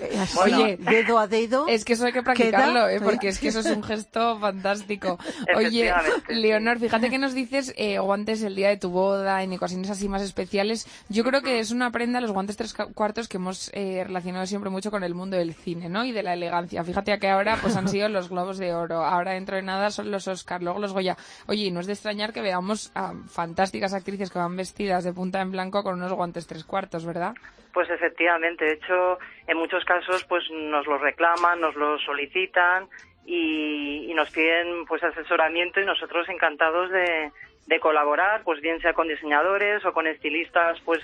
eh, 0.00 0.18
así, 0.20 0.38
Oye, 0.38 0.76
dedo 0.78 1.18
a 1.18 1.26
dedo. 1.26 1.66
Es 1.68 1.84
que 1.84 1.94
eso 1.94 2.06
hay 2.06 2.12
que 2.12 2.22
practicarlo, 2.22 2.88
¿eh? 2.88 3.00
porque 3.02 3.28
es 3.28 3.38
que 3.38 3.48
eso 3.48 3.60
es 3.60 3.66
un 3.66 3.82
gesto 3.84 4.38
fantástico. 4.38 5.18
Oye. 5.56 5.92
Leonor, 6.28 6.78
fíjate 6.78 7.10
que 7.10 7.18
nos 7.18 7.34
dices 7.34 7.72
eh, 7.76 7.98
guantes 7.98 8.42
el 8.42 8.54
día 8.54 8.68
de 8.68 8.76
tu 8.76 8.90
boda, 8.90 9.42
en 9.42 9.52
ocasiones 9.54 9.90
así 9.90 10.08
más 10.08 10.22
especiales. 10.22 10.86
Yo 11.08 11.24
creo 11.24 11.42
que 11.42 11.58
es 11.60 11.70
una 11.70 11.90
prenda, 11.90 12.20
los 12.20 12.32
guantes 12.32 12.56
tres 12.56 12.74
cuartos, 12.94 13.28
que 13.28 13.38
hemos 13.38 13.70
eh, 13.74 14.04
relacionado 14.06 14.46
siempre 14.46 14.70
mucho 14.70 14.90
con 14.90 15.02
el 15.02 15.14
mundo 15.14 15.36
del 15.36 15.54
cine, 15.54 15.88
¿no? 15.88 16.04
Y 16.04 16.12
de 16.12 16.22
la 16.22 16.34
elegancia. 16.34 16.84
Fíjate 16.84 17.18
que 17.18 17.28
ahora 17.28 17.58
pues 17.60 17.76
han 17.76 17.88
sido 17.88 18.08
los 18.08 18.28
Globos 18.28 18.58
de 18.58 18.74
Oro, 18.74 19.04
ahora 19.04 19.32
dentro 19.32 19.56
de 19.56 19.62
nada 19.62 19.90
son 19.90 20.10
los 20.10 20.28
Oscar, 20.28 20.62
luego 20.62 20.78
los 20.78 20.92
Goya. 20.92 21.16
Oye, 21.46 21.64
y 21.64 21.70
no 21.70 21.80
es 21.80 21.86
de 21.86 21.92
extrañar 21.94 22.32
que 22.32 22.42
veamos 22.42 22.90
a 22.94 23.12
fantásticas 23.28 23.94
actrices 23.94 24.25
que 24.30 24.38
van 24.38 24.56
vestidas 24.56 25.04
de 25.04 25.12
punta 25.12 25.40
en 25.40 25.52
blanco 25.52 25.82
con 25.82 25.94
unos 25.94 26.12
guantes 26.12 26.46
tres 26.46 26.64
cuartos, 26.64 27.04
¿verdad? 27.04 27.34
Pues 27.72 27.90
efectivamente, 27.90 28.64
de 28.64 28.74
hecho, 28.74 29.18
en 29.46 29.58
muchos 29.58 29.84
casos 29.84 30.24
pues 30.24 30.44
nos 30.50 30.86
lo 30.86 30.98
reclaman, 30.98 31.60
nos 31.60 31.74
lo 31.76 31.98
solicitan 31.98 32.88
y, 33.26 34.12
nos 34.14 34.30
piden 34.30 34.86
pues 34.86 35.02
asesoramiento 35.02 35.78
y 35.78 35.84
nosotros 35.84 36.26
encantados 36.30 36.90
de, 36.90 37.30
de 37.66 37.80
colaborar, 37.80 38.42
pues 38.44 38.62
bien 38.62 38.80
sea 38.80 38.94
con 38.94 39.08
diseñadores 39.08 39.84
o 39.84 39.92
con 39.92 40.06
estilistas, 40.06 40.80
pues 40.86 41.02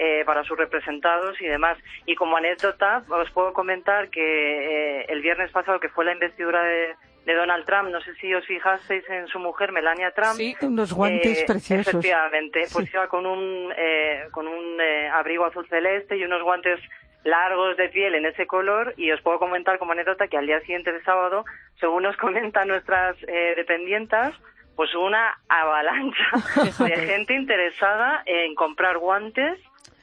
eh, 0.00 0.22
para 0.24 0.44
sus 0.44 0.56
representados 0.56 1.40
y 1.40 1.46
demás. 1.46 1.76
Y 2.06 2.14
como 2.14 2.36
anécdota, 2.36 3.02
os 3.08 3.30
puedo 3.32 3.52
comentar 3.52 4.10
que 4.10 5.00
eh, 5.00 5.06
el 5.08 5.20
viernes 5.22 5.50
pasado, 5.50 5.80
que 5.80 5.88
fue 5.88 6.04
la 6.04 6.12
investidura 6.12 6.62
de, 6.62 6.94
de 7.24 7.34
Donald 7.34 7.64
Trump, 7.66 7.90
no 7.90 8.00
sé 8.00 8.14
si 8.16 8.32
os 8.34 8.46
fijasteis 8.46 9.04
en 9.10 9.26
su 9.28 9.38
mujer, 9.38 9.70
Melania 9.72 10.10
Trump, 10.12 10.36
Sí. 10.36 10.56
Unos 10.62 10.92
guantes 10.92 11.40
eh, 11.42 11.44
preciosos. 11.46 11.86
Efectivamente, 11.88 12.62
pues 12.72 12.86
Sí. 12.86 12.92
iba 12.94 13.06
con 13.08 13.26
un, 13.26 13.72
eh, 13.76 14.24
con 14.32 14.48
un 14.48 14.80
eh, 14.80 15.08
abrigo 15.08 15.44
azul 15.44 15.66
celeste 15.68 16.16
y 16.16 16.24
unos 16.24 16.42
guantes 16.42 16.80
largos 17.24 17.76
de 17.76 17.88
piel 17.90 18.14
en 18.14 18.24
ese 18.26 18.46
color 18.46 18.94
y 18.96 19.10
os 19.10 19.20
puedo 19.20 19.38
comentar 19.38 19.78
como 19.78 19.92
anécdota 19.92 20.28
que 20.28 20.38
al 20.38 20.46
día 20.46 20.60
siguiente 20.60 20.92
de 20.92 21.02
sábado, 21.02 21.44
según 21.80 22.04
nos 22.04 22.16
comentan 22.56 22.68
nuestras 22.68 23.16
eh, 23.26 23.52
dependientas, 23.56 24.32
pues 24.76 24.94
una 24.94 25.36
avalancha 25.48 26.24
de 26.84 26.96
gente 26.96 27.34
interesada 27.34 28.22
en 28.24 28.54
comprar 28.54 28.96
guantes 28.98 29.58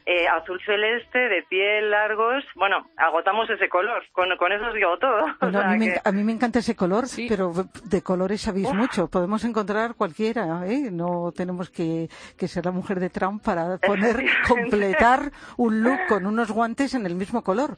eh, 0.08 0.28
azul 0.28 0.62
celeste, 0.66 1.18
de 1.18 1.44
piel 1.44 1.90
largos. 1.90 2.44
Bueno, 2.56 2.88
agotamos 2.96 3.50
ese 3.50 3.68
color. 3.70 4.04
Con, 4.12 4.30
con 4.38 4.52
eso 4.52 4.68
os 4.68 4.74
digo 4.76 4.98
todo. 5.00 5.26
O 5.42 5.46
a, 5.46 5.68
mí 5.74 5.80
me, 5.80 5.94
que- 5.94 6.02
a 6.04 6.12
mí 6.12 6.24
me 6.24 6.32
encanta 6.32 6.60
ese 6.60 6.76
color, 6.76 7.08
Sí. 7.08 7.26
pero 7.28 7.52
de 7.84 8.02
colores 8.04 8.42
sabéis 8.42 8.72
mucho. 8.74 9.08
Podemos 9.10 9.44
encontrar 9.46 9.96
cualquiera, 9.96 10.62
¿eh? 10.68 10.90
No 10.92 11.32
tenemos 11.36 11.70
que, 11.70 12.08
que 12.38 12.48
ser 12.48 12.66
la 12.66 12.72
mujer 12.72 13.00
de 13.00 13.10
Trump 13.10 13.44
para 13.44 13.78
poner, 13.78 14.16
completar 14.48 15.32
un 15.58 15.82
look 15.82 16.00
con 16.08 16.26
unos 16.26 16.52
guantes 16.52 16.94
en 16.94 17.06
el 17.06 17.16
mismo 17.16 17.44
color. 17.44 17.78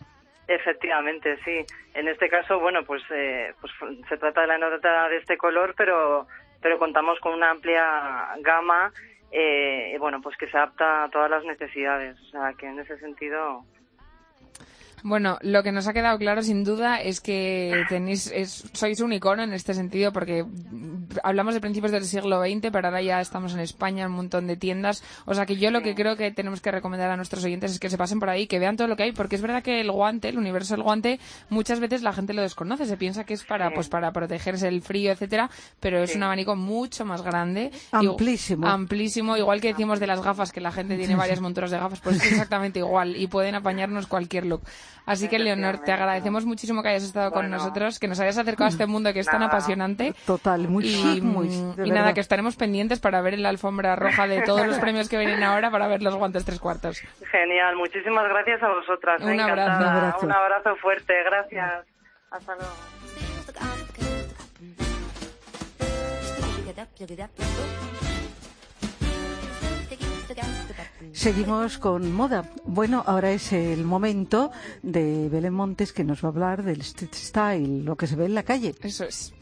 Efectivamente, 0.50 1.38
sí. 1.43 1.65
En 1.93 2.07
este 2.07 2.29
caso, 2.29 2.60
bueno, 2.60 2.79
pues, 2.86 3.03
eh, 3.12 3.53
pues 3.60 3.72
se 4.07 4.17
trata 4.17 4.41
de 4.41 4.48
la 4.48 4.57
nota 4.57 5.10
de 5.10 5.17
este 5.17 5.38
color, 5.38 5.74
pero, 5.77 6.25
pero 6.62 6.79
contamos 6.79 7.19
con 7.19 7.34
una 7.34 7.51
amplia 7.51 8.29
gama, 8.41 8.91
eh, 9.31 9.96
bueno, 10.00 10.22
pues 10.22 10.38
que 10.38 10.50
se 10.50 10.57
adapta 10.57 11.03
a 11.03 11.10
todas 11.10 11.29
las 11.29 11.43
necesidades. 11.43 12.19
O 12.22 12.25
sea, 12.25 12.53
que 12.53 12.67
en 12.67 12.79
ese 12.79 12.98
sentido, 13.00 13.63
Bueno, 15.04 15.38
lo 15.42 15.62
que 15.63 15.72
nos 15.72 15.88
ha 15.88 15.94
quedado 15.94 16.18
claro 16.18 16.42
sin 16.42 16.63
duda 16.63 17.00
es 17.01 17.22
que 17.22 17.84
tenéis, 17.88 18.32
es- 18.34 18.63
sois 18.74 19.00
un 19.00 19.13
icono 19.13 19.44
en 19.44 19.54
este 19.54 19.74
sentido 19.75 20.12
porque 20.12 20.44
hablamos 21.24 21.54
de 21.54 21.62
principios 21.62 21.92
del 21.92 22.04
siglo 22.06 22.42
XX, 22.42 22.72
pero 22.72 22.88
ahora 22.88 23.01
ya 23.01 23.22
estamos 23.22 23.54
en 23.54 23.60
España, 23.60 24.04
en 24.06 24.10
un 24.10 24.18
montón 24.18 24.48
de 24.48 24.58
tiendas. 24.58 25.04
O 25.25 25.34
sea 25.36 25.46
que 25.46 25.56
yo 25.58 25.70
lo 25.72 25.82
que 25.84 25.94
creo 25.96 26.16
que 26.18 26.32
tenemos 26.32 26.62
que 26.62 26.72
recomendar 26.72 27.12
a 27.12 27.16
nuestros 27.16 27.44
oyentes 27.46 27.72
es 27.74 27.80
que 27.80 27.89
se 27.89 27.98
pasen 27.98 28.20
por 28.20 28.30
ahí, 28.30 28.48
que 28.48 28.58
vean 28.60 28.75
todo 28.75 28.88
lo 28.88 28.96
que 28.98 29.04
hay, 29.04 29.12
porque 29.12 29.36
es 29.36 29.42
verdad 29.42 29.62
que 29.62 29.80
el 29.82 29.92
guante, 29.92 30.30
el 30.30 30.38
universo 30.38 30.74
del 30.74 30.84
guante, 30.84 31.20
muchas 31.50 31.80
veces 31.80 32.01
la 32.01 32.12
gente 32.12 32.34
lo 32.34 32.42
desconoce, 32.42 32.86
se 32.86 32.98
piensa 32.98 33.24
que 33.24 33.36
es 33.36 33.44
para, 33.44 33.70
Sí. 33.70 33.75
pues 33.75 33.89
para 33.89 34.12
protegerse 34.12 34.66
del 34.66 34.82
frío, 34.82 35.12
etcétera, 35.12 35.50
pero 35.80 36.01
es 36.01 36.12
Sí. 36.12 36.18
un 36.18 36.24
abanico 36.24 36.56
mucho 36.56 37.06
más 37.06 37.22
grande. 37.22 37.72
Amplísimo. 37.92 38.66
Y- 38.66 38.70
amplísimo, 38.70 39.38
igual 39.38 39.62
que 39.62 39.70
decimos 39.70 40.00
de 40.00 40.08
las 40.08 40.22
gafas, 40.24 40.51
que 40.51 40.60
la 40.60 40.72
gente 40.72 40.98
tiene 40.98 41.16
varias 41.16 41.39
monturas 41.39 41.70
de 41.72 41.77
gafas, 41.77 42.00
pues 42.00 42.16
es 42.18 42.32
exactamente 42.32 42.80
igual 42.80 43.16
y 43.16 43.27
pueden 43.27 43.54
apañarnos 43.56 44.08
cualquier 44.08 44.46
look. 44.48 44.62
Así 45.06 45.29
que, 45.29 45.39
Leonor, 45.39 45.79
te 45.79 45.91
agradecemos 45.91 46.46
muchísimo 46.46 46.84
que 46.84 46.89
hayas 46.89 47.03
estado 47.03 47.32
con 47.32 47.50
nosotros, 47.50 48.00
que 48.00 48.08
nos 48.08 48.20
hayas 48.20 48.38
acercado 48.38 48.65
a 48.65 48.70
este 48.70 48.86
mundo 48.86 49.13
que 49.13 49.20
es 49.22 49.27
tan 49.27 49.44
apasionante. 49.44 50.13
Total, 50.25 50.67
muy 50.67 50.86
Y, 50.86 51.01
chic, 51.01 51.24
muy, 51.24 51.48
mm, 51.48 51.86
y 51.86 51.91
nada, 51.91 52.13
que 52.13 52.20
estaremos 52.20 52.56
pendientes 52.56 53.00
para 53.00 53.22
ver 53.22 53.34
en 53.36 53.44
la 53.44 53.50
alfombra 53.50 53.96
roja 53.96 54.27
de 54.27 54.41
todos 54.41 54.65
los 54.67 54.77
premios 54.79 55.10
que 55.10 55.17
vienen 55.17 55.44
ahora 55.44 55.72
para 55.72 55.88
ver 55.88 56.01
los 56.01 56.15
guantes 56.15 56.46
tres 56.46 56.60
cuartos. 56.60 57.01
genial. 57.32 57.75
Muchísimas 57.75 58.27
gracias 58.29 58.62
a 58.63 58.67
vosotras. 58.70 59.22
Un 59.22 59.39
abrazo. 59.39 59.62
encantada. 59.62 59.77
Un 59.77 59.98
abrazo. 59.98 60.25
Un 60.25 60.32
abrazo 60.32 60.75
fuerte. 60.77 61.13
Gracias. 61.24 61.86
Hasta 62.32 62.56
luego. 62.56 62.72
Seguimos 71.12 71.77
con 71.77 72.13
moda. 72.13 72.50
Bueno, 72.66 73.04
ahora 73.06 73.32
es 73.32 73.54
el 73.54 73.84
momento 73.84 74.51
de 74.82 75.30
Belén 75.30 75.54
Montes 75.54 75.94
que 75.94 76.04
nos 76.04 76.24
va 76.24 76.30
a 76.30 76.32
hablar 76.32 76.63
del 76.63 76.82
street 76.82 77.13
style, 77.13 77.84
lo 77.84 77.96
que 77.96 78.08
se 78.08 78.16
ve 78.16 78.25
en 78.25 78.36
la 78.36 78.44
calle. 78.44 78.75
Eso 78.82 79.04
es. 79.06 79.34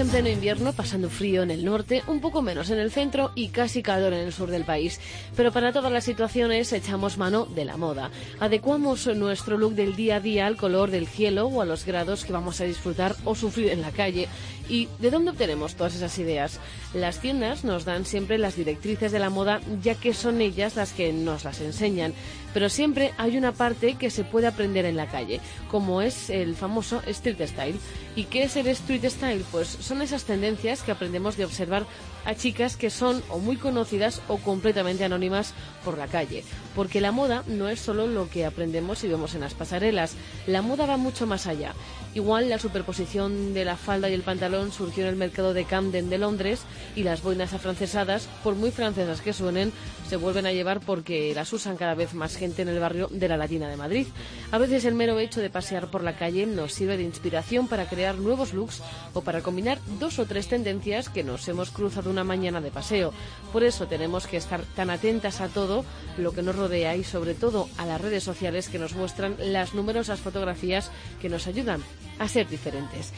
En 0.00 0.08
pleno 0.08 0.30
invierno, 0.30 0.72
pasando 0.72 1.10
frío 1.10 1.42
en 1.42 1.50
el 1.50 1.62
norte, 1.62 2.02
un 2.06 2.20
poco 2.20 2.40
menos 2.40 2.70
en 2.70 2.78
el 2.78 2.90
centro 2.90 3.32
y 3.34 3.48
casi 3.48 3.82
calor 3.82 4.14
en 4.14 4.20
el 4.20 4.32
sur 4.32 4.50
del 4.50 4.64
país. 4.64 4.98
Pero 5.36 5.52
para 5.52 5.72
todas 5.72 5.92
las 5.92 6.04
situaciones 6.04 6.72
echamos 6.72 7.18
mano 7.18 7.44
de 7.44 7.66
la 7.66 7.76
moda. 7.76 8.10
Adecuamos 8.38 9.06
nuestro 9.14 9.58
look 9.58 9.74
del 9.74 9.96
día 9.96 10.16
a 10.16 10.20
día 10.20 10.46
al 10.46 10.56
color 10.56 10.90
del 10.90 11.06
cielo 11.06 11.48
o 11.48 11.60
a 11.60 11.66
los 11.66 11.84
grados 11.84 12.24
que 12.24 12.32
vamos 12.32 12.62
a 12.62 12.64
disfrutar 12.64 13.14
o 13.24 13.34
sufrir 13.34 13.68
en 13.68 13.82
la 13.82 13.90
calle. 13.90 14.28
¿Y 14.70 14.88
de 15.00 15.10
dónde 15.10 15.32
obtenemos 15.32 15.74
todas 15.74 15.96
esas 15.96 16.16
ideas? 16.20 16.60
Las 16.94 17.18
tiendas 17.18 17.64
nos 17.64 17.84
dan 17.84 18.06
siempre 18.06 18.38
las 18.38 18.54
directrices 18.54 19.10
de 19.10 19.18
la 19.18 19.28
moda, 19.28 19.60
ya 19.82 19.96
que 19.96 20.14
son 20.14 20.40
ellas 20.40 20.76
las 20.76 20.92
que 20.92 21.12
nos 21.12 21.42
las 21.42 21.60
enseñan. 21.60 22.14
Pero 22.54 22.68
siempre 22.68 23.12
hay 23.18 23.36
una 23.36 23.50
parte 23.50 23.94
que 23.94 24.10
se 24.10 24.22
puede 24.22 24.46
aprender 24.46 24.84
en 24.84 24.96
la 24.96 25.06
calle, 25.06 25.40
como 25.68 26.02
es 26.02 26.30
el 26.30 26.54
famoso 26.54 27.02
street 27.06 27.48
style. 27.48 27.80
¿Y 28.14 28.24
qué 28.24 28.44
es 28.44 28.54
el 28.54 28.68
street 28.68 29.04
style? 29.06 29.44
Pues 29.50 29.66
son 29.66 30.02
esas 30.02 30.22
tendencias 30.22 30.82
que 30.82 30.92
aprendemos 30.92 31.36
de 31.36 31.46
observar 31.46 31.84
a 32.24 32.34
chicas 32.34 32.76
que 32.76 32.90
son 32.90 33.22
o 33.28 33.38
muy 33.38 33.56
conocidas 33.56 34.22
o 34.28 34.38
completamente 34.38 35.04
anónimas 35.04 35.54
por 35.84 35.98
la 35.98 36.06
calle. 36.06 36.44
Porque 36.74 37.00
la 37.00 37.12
moda 37.12 37.42
no 37.46 37.68
es 37.68 37.80
solo 37.80 38.06
lo 38.06 38.28
que 38.28 38.46
aprendemos 38.46 39.02
y 39.04 39.08
vemos 39.08 39.34
en 39.34 39.40
las 39.40 39.54
pasarelas, 39.54 40.14
la 40.46 40.62
moda 40.62 40.86
va 40.86 40.96
mucho 40.96 41.26
más 41.26 41.46
allá. 41.46 41.74
Igual 42.14 42.48
la 42.48 42.58
superposición 42.58 43.54
de 43.54 43.64
la 43.64 43.76
falda 43.76 44.08
y 44.08 44.14
el 44.14 44.22
pantalón 44.22 44.72
surgió 44.72 45.04
en 45.04 45.10
el 45.10 45.16
mercado 45.16 45.54
de 45.54 45.64
Camden 45.64 46.10
de 46.10 46.18
Londres 46.18 46.62
y 46.96 47.04
las 47.04 47.22
boinas 47.22 47.52
afrancesadas, 47.52 48.28
por 48.42 48.56
muy 48.56 48.72
francesas 48.72 49.20
que 49.20 49.32
suenen, 49.32 49.72
se 50.08 50.16
vuelven 50.16 50.46
a 50.46 50.52
llevar 50.52 50.80
porque 50.80 51.32
las 51.34 51.52
usan 51.52 51.76
cada 51.76 51.94
vez 51.94 52.14
más 52.14 52.36
gente 52.36 52.62
en 52.62 52.68
el 52.68 52.80
barrio 52.80 53.08
de 53.12 53.28
la 53.28 53.36
Latina 53.36 53.68
de 53.68 53.76
Madrid. 53.76 54.06
A 54.50 54.58
veces 54.58 54.84
el 54.84 54.94
mero 54.94 55.18
hecho 55.20 55.40
de 55.40 55.50
pasear 55.50 55.88
por 55.88 56.02
la 56.02 56.16
calle 56.16 56.46
nos 56.46 56.72
sirve 56.72 56.96
de 56.96 57.04
inspiración 57.04 57.68
para 57.68 57.88
crear 57.88 58.16
nuevos 58.16 58.52
looks 58.52 58.82
o 59.14 59.20
para 59.20 59.40
combinar 59.40 59.78
dos 60.00 60.18
o 60.18 60.26
tres 60.26 60.48
tendencias 60.48 61.08
que 61.08 61.22
nos 61.22 61.46
hemos 61.48 61.70
cruzado 61.70 62.09
una 62.10 62.24
mañana 62.24 62.60
de 62.60 62.70
paseo. 62.70 63.12
Por 63.52 63.64
eso 63.64 63.86
tenemos 63.86 64.26
que 64.26 64.36
estar 64.36 64.62
tan 64.76 64.90
atentas 64.90 65.40
a 65.40 65.48
todo 65.48 65.84
lo 66.18 66.32
que 66.32 66.42
nos 66.42 66.56
rodea 66.56 66.96
y 66.96 67.04
sobre 67.04 67.34
todo 67.34 67.68
a 67.78 67.86
las 67.86 68.00
redes 68.00 68.24
sociales 68.24 68.68
que 68.68 68.78
nos 68.78 68.94
muestran 68.94 69.36
las 69.38 69.74
numerosas 69.74 70.20
fotografías 70.20 70.90
que 71.20 71.28
nos 71.28 71.46
ayudan 71.46 71.82
a 72.18 72.28
ser 72.28 72.48
diferentes. 72.48 73.12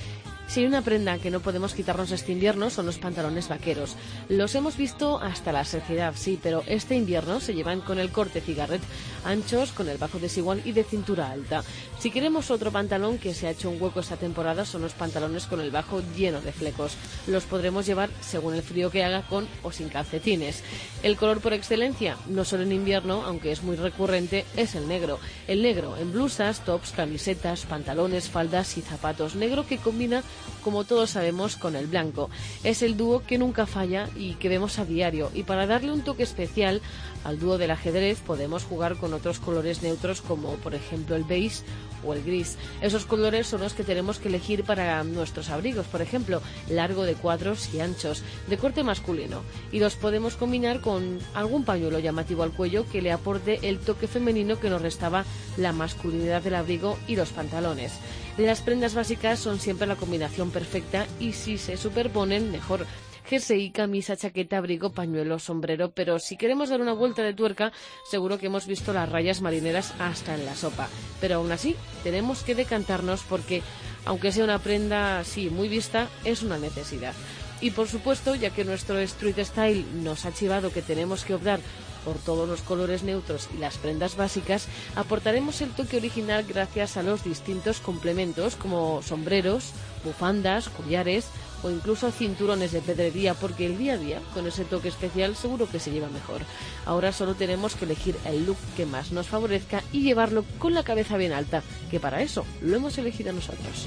Si 0.53 0.61
hay 0.61 0.67
una 0.67 0.83
prenda 0.83 1.17
que 1.17 1.31
no 1.31 1.41
podemos 1.41 1.73
quitarnos 1.73 2.11
este 2.11 2.33
invierno 2.33 2.69
son 2.69 2.85
los 2.85 2.99
pantalones 2.99 3.49
vaqueros. 3.49 3.97
Los 4.29 4.55
hemos 4.55 4.77
visto 4.77 5.19
hasta 5.19 5.51
la 5.51 5.65
saciedad, 5.65 6.13
sí, 6.15 6.39
pero 6.43 6.63
este 6.67 6.95
invierno 6.95 7.41
se 7.41 7.55
llevan 7.55 7.81
con 7.81 7.99
el 7.99 8.11
corte 8.11 8.43
cigarret 8.43 8.83
anchos, 9.25 9.73
con 9.73 9.89
el 9.89 9.97
bajo 9.97 10.19
desigual 10.19 10.61
y 10.67 10.73
de 10.73 10.85
cintura 10.85 11.31
alta. 11.31 11.65
Si 11.99 12.11
queremos 12.11 12.51
otro 12.51 12.71
pantalón 12.71 13.17
que 13.17 13.33
se 13.33 13.47
ha 13.47 13.53
hecho 13.53 13.71
un 13.71 13.81
hueco 13.81 14.01
esta 14.01 14.19
temporada 14.19 14.67
son 14.67 14.83
los 14.83 14.93
pantalones 14.93 15.47
con 15.47 15.61
el 15.63 15.71
bajo 15.71 16.03
lleno 16.17 16.43
de 16.43 16.53
flecos. 16.53 16.97
Los 17.27 17.45
podremos 17.45 17.87
llevar 17.87 18.11
según 18.21 18.55
el 18.55 18.63
frío 18.63 18.91
que 18.91 19.05
haga 19.05 19.23
con 19.23 19.49
o 19.63 19.73
sin 19.73 19.89
calcetines. 19.89 20.63
El 21.03 21.17
color 21.17 21.41
por 21.41 21.55
excelencia, 21.55 22.19
no 22.29 22.45
solo 22.45 22.65
en 22.65 22.73
invierno, 22.73 23.25
aunque 23.25 23.53
es 23.53 23.63
muy 23.63 23.77
recurrente, 23.77 24.45
es 24.55 24.75
el 24.75 24.87
negro. 24.87 25.19
El 25.49 25.63
negro 25.63 25.97
en 25.97 26.13
blusas, 26.13 26.63
tops, 26.63 26.91
camisetas, 26.91 27.65
pantalones, 27.65 28.29
faldas 28.29 28.77
y 28.77 28.83
zapatos. 28.83 29.35
Negro 29.35 29.67
que 29.67 29.79
combina, 29.79 30.23
como 30.63 30.85
todos 30.85 31.11
sabemos, 31.11 31.57
con 31.57 31.77
el 31.77 31.87
blanco. 31.87 32.31
Es 32.65 32.83
el 32.83 32.97
dúo 32.97 33.23
que 33.23 33.39
nunca 33.39 33.67
falla 33.67 34.09
y 34.17 34.35
que 34.35 34.49
vemos 34.49 34.79
a 34.79 34.85
diario. 34.85 35.31
Y 35.35 35.43
para 35.43 35.67
darle 35.67 35.93
un 35.93 36.03
toque 36.03 36.23
especial 36.23 36.81
al 37.25 37.39
dúo 37.39 37.59
del 37.59 37.71
ajedrez 37.71 38.21
podemos 38.21 38.65
jugar 38.65 38.97
con 38.97 39.15
otros 39.15 39.39
colores 39.39 39.83
neutros 39.83 40.21
como 40.21 40.55
por 40.57 40.75
ejemplo 40.75 41.15
el 41.15 41.25
beige 41.25 41.63
o 42.05 42.15
el 42.15 42.23
gris. 42.23 42.57
Esos 42.81 43.05
colores 43.05 43.47
son 43.47 43.61
los 43.61 43.75
que 43.75 43.85
tenemos 43.85 44.19
que 44.19 44.29
elegir 44.29 44.65
para 44.65 45.05
nuestros 45.05 45.51
abrigos, 45.51 45.87
por 45.87 46.03
ejemplo, 46.03 46.43
largo 46.69 47.05
de 47.05 47.15
cuadros 47.15 47.73
y 47.73 47.81
anchos, 47.81 48.23
de 48.49 48.59
corte 48.59 48.83
masculino. 48.83 49.43
Y 49.71 49.79
los 49.79 49.95
podemos 49.95 50.35
combinar 50.35 50.81
con 50.81 51.21
algún 51.35 51.65
pañuelo 51.65 52.01
llamativo 52.01 52.43
al 52.43 52.53
cuello 52.53 52.87
que 52.91 53.03
le 53.03 53.13
aporte 53.13 53.61
el 53.63 53.79
toque 53.79 54.09
femenino 54.09 54.59
que 54.59 54.71
nos 54.71 54.83
restaba 54.83 55.25
la 55.57 55.73
masculinidad 55.73 56.43
del 56.43 56.57
abrigo 56.57 56.99
y 57.07 57.17
los 57.17 57.31
pantalones. 57.31 57.93
Las 58.39 58.63
prendas 58.63 58.95
básicas 58.95 59.39
son 59.39 59.61
siempre 59.61 59.87
la 59.87 59.97
combinación 59.97 60.51
perfecta 60.51 61.07
y 61.21 61.33
si 61.35 61.59
se 61.59 61.77
superponen, 61.77 62.51
mejor 62.51 62.87
jersey, 63.27 63.71
camisa, 63.71 64.17
chaqueta, 64.17 64.57
abrigo, 64.57 64.93
pañuelo, 64.93 65.39
sombrero, 65.39 65.93
pero 65.93 66.19
si 66.19 66.37
queremos 66.37 66.71
dar 66.71 66.81
una 66.81 66.95
vuelta 66.95 67.23
de 67.23 67.35
tuerca, 67.35 67.73
seguro 68.11 68.39
que 68.39 68.47
hemos 68.47 68.67
visto 68.67 68.93
las 68.93 69.09
rayas 69.09 69.43
marineras 69.43 69.95
hasta 69.99 70.35
en 70.35 70.47
la 70.47 70.55
sopa. 70.55 70.89
Pero 71.21 71.37
aún 71.37 71.53
así, 71.53 71.77
tenemos 72.03 72.43
que 72.43 72.55
decantarnos 72.55 73.23
porque, 73.23 73.63
aunque 74.07 74.33
sea 74.33 74.45
una 74.45 74.59
prenda 74.59 75.19
así 75.19 75.51
muy 75.51 75.69
vista, 75.69 76.09
es 76.25 76.43
una 76.43 76.59
necesidad. 76.59 77.15
Y 77.61 77.71
por 77.71 77.87
supuesto, 77.87 78.35
ya 78.35 78.51
que 78.51 78.65
nuestro 78.65 78.99
street 78.99 79.45
style 79.45 79.85
nos 80.03 80.25
ha 80.25 80.33
chivado 80.33 80.73
que 80.73 80.83
tenemos 80.83 81.25
que 81.25 81.35
obrar 81.35 81.61
por 82.05 82.17
todos 82.19 82.49
los 82.49 82.63
colores 82.63 83.03
neutros 83.03 83.49
y 83.55 83.59
las 83.59 83.79
prendas 83.79 84.17
básicas, 84.17 84.67
aportaremos 84.97 85.61
el 85.61 85.71
toque 85.71 85.97
original 85.97 86.45
gracias 86.49 86.97
a 86.97 87.03
los 87.03 87.25
distintos 87.25 87.81
complementos 87.81 88.57
como 88.57 89.03
sombreros, 89.03 89.73
bufandas, 90.05 90.69
collares 90.69 91.27
o 91.63 91.71
incluso 91.71 92.11
cinturones 92.11 92.73
de 92.73 92.81
pedrería, 92.81 93.35
porque 93.35 93.67
el 93.67 93.79
día 93.79 93.95
a 93.95 93.99
día, 93.99 94.21
con 94.35 94.47
ese 94.47 94.65
toque 94.65 94.89
especial, 94.89 95.37
seguro 95.37 95.69
que 95.71 95.81
se 95.81 95.93
lleva 95.93 96.09
mejor. 96.09 96.43
Ahora 96.87 97.13
solo 97.13 97.35
tenemos 97.35 97.77
que 97.77 97.85
elegir 97.85 98.17
el 98.25 98.47
look 98.47 98.59
que 98.77 98.87
más 98.87 99.13
nos 99.13 99.29
favorezca 99.29 99.83
y 99.93 100.03
llevarlo 100.03 100.45
con 100.59 100.75
la 100.75 100.83
cabeza 100.83 101.17
bien 101.17 101.33
alta, 101.33 101.63
que 101.91 102.01
para 102.01 102.23
eso 102.23 102.45
lo 102.61 102.77
hemos 102.77 102.99
elegido 102.99 103.33
nosotros. 103.33 103.87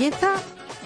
Belleza 0.00 0.32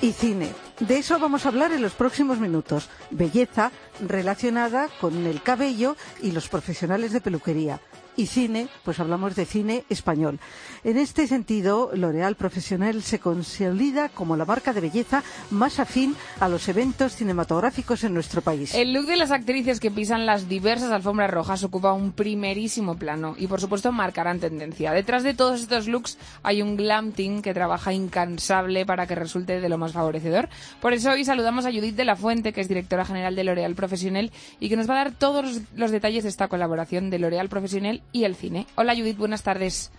y 0.02 0.10
cine. 0.10 0.52
De 0.80 0.98
eso 0.98 1.20
vamos 1.20 1.46
a 1.46 1.50
hablar 1.50 1.70
en 1.70 1.82
los 1.82 1.92
próximos 1.92 2.40
minutos. 2.40 2.88
Belleza 3.12 3.70
relacionada 4.04 4.88
con 5.00 5.26
el 5.26 5.40
cabello 5.40 5.96
y 6.20 6.32
los 6.32 6.48
profesionales 6.48 7.12
de 7.12 7.20
peluquería. 7.20 7.80
Y 8.16 8.26
cine, 8.26 8.68
pues 8.84 9.00
hablamos 9.00 9.34
de 9.34 9.44
cine 9.44 9.84
español. 9.88 10.38
En 10.84 10.98
este 10.98 11.26
sentido, 11.26 11.90
L'Oréal 11.94 12.36
Profesional 12.36 13.02
se 13.02 13.18
consolida 13.18 14.08
como 14.08 14.36
la 14.36 14.44
marca 14.44 14.72
de 14.72 14.80
belleza 14.80 15.22
más 15.50 15.80
afín 15.80 16.14
a 16.40 16.48
los 16.48 16.68
eventos 16.68 17.16
cinematográficos 17.16 18.04
en 18.04 18.14
nuestro 18.14 18.42
país. 18.42 18.74
El 18.74 18.92
look 18.92 19.06
de 19.06 19.16
las 19.16 19.30
actrices 19.30 19.80
que 19.80 19.90
pisan 19.90 20.26
las 20.26 20.48
diversas 20.48 20.92
alfombras 20.92 21.30
rojas 21.30 21.64
ocupa 21.64 21.92
un 21.92 22.12
primerísimo 22.12 22.96
plano 22.96 23.34
y 23.38 23.46
por 23.46 23.60
supuesto 23.60 23.92
marcarán 23.92 24.40
tendencia. 24.40 24.92
Detrás 24.92 25.22
de 25.22 25.34
todos 25.34 25.60
estos 25.60 25.88
looks 25.88 26.18
hay 26.42 26.62
un 26.62 26.76
glam 26.76 27.12
team 27.12 27.42
que 27.42 27.54
trabaja 27.54 27.92
incansable 27.92 28.86
para 28.86 29.06
que 29.06 29.14
resulte 29.14 29.60
de 29.60 29.68
lo 29.68 29.78
más 29.78 29.92
favorecedor. 29.92 30.48
Por 30.80 30.92
eso 30.92 31.10
hoy 31.10 31.24
saludamos 31.24 31.66
a 31.66 31.72
Judith 31.72 31.96
de 31.96 32.04
la 32.04 32.16
Fuente, 32.16 32.52
que 32.52 32.60
es 32.60 32.68
directora 32.68 33.04
general 33.04 33.34
de 33.34 33.44
L'Oréal 33.44 33.74
Profesional 33.74 34.30
y 34.60 34.68
que 34.68 34.76
nos 34.76 34.88
va 34.88 34.94
a 34.94 35.04
dar 35.04 35.12
todos 35.12 35.62
los, 35.74 35.90
detalles 35.90 36.24
de 36.24 36.28
esta 36.28 36.48
colaboración 36.48 37.10
de 37.10 37.18
L'Oréal 37.18 37.48
Profesional 37.48 38.02
y 38.12 38.24
el 38.24 38.34
cine. 38.36 38.66
Hola 38.76 38.94
Judith, 38.94 39.16
buenas 39.18 39.42
tardes. 39.42 39.90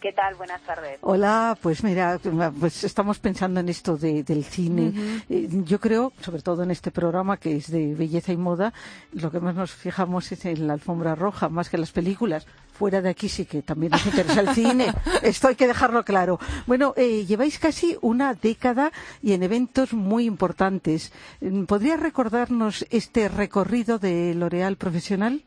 ¿Qué 0.00 0.12
tal? 0.12 0.34
Buenas 0.34 0.60
tardes. 0.62 0.98
Hola, 1.02 1.56
pues 1.62 1.84
mira, 1.84 2.18
pues 2.58 2.82
estamos 2.82 3.20
pensando 3.20 3.60
en 3.60 3.68
esto 3.68 3.96
de- 3.96 4.24
del 4.24 4.42
cine. 4.44 4.92
Eh, 5.30 5.48
yo 5.64 5.78
creo, 5.78 6.12
sobre 6.20 6.42
todo 6.42 6.64
en 6.64 6.72
este 6.72 6.90
programa 6.90 7.36
que 7.36 7.54
es 7.58 7.70
de 7.70 7.94
belleza 7.94 8.32
y 8.32 8.36
moda, 8.36 8.72
lo 9.12 9.30
que 9.30 9.38
más 9.38 9.54
nos 9.54 9.70
fijamos 9.70 10.32
es 10.32 10.44
en 10.44 10.66
la 10.66 10.72
alfombra 10.72 11.14
roja, 11.14 11.48
más 11.48 11.68
que 11.70 11.76
en 11.76 11.82
las 11.82 11.92
películas. 11.92 12.48
Fuera 12.72 13.00
de 13.00 13.10
aquí 13.10 13.28
sí 13.28 13.44
que 13.44 13.62
también 13.62 13.92
nos 13.92 14.04
interesa 14.04 14.40
el 14.40 14.48
cine. 14.48 14.92
Esto 15.22 15.46
hay 15.46 15.54
que 15.54 15.68
dejarlo 15.68 16.04
claro. 16.04 16.40
Bueno, 16.66 16.94
eh, 16.96 17.24
lleváis 17.24 17.60
casi 17.60 17.96
una 18.00 18.34
década 18.34 18.90
y 19.22 19.34
en 19.34 19.44
eventos 19.44 19.92
muy 19.92 20.24
importantes. 20.24 21.12
Mm, 21.40 21.62
¿Podrías 21.66 22.00
recordarnos 22.00 22.84
este 22.90 23.28
recorrido 23.28 24.00
de 24.00 24.34
L'Oréal 24.34 24.76
profesional? 24.76 25.44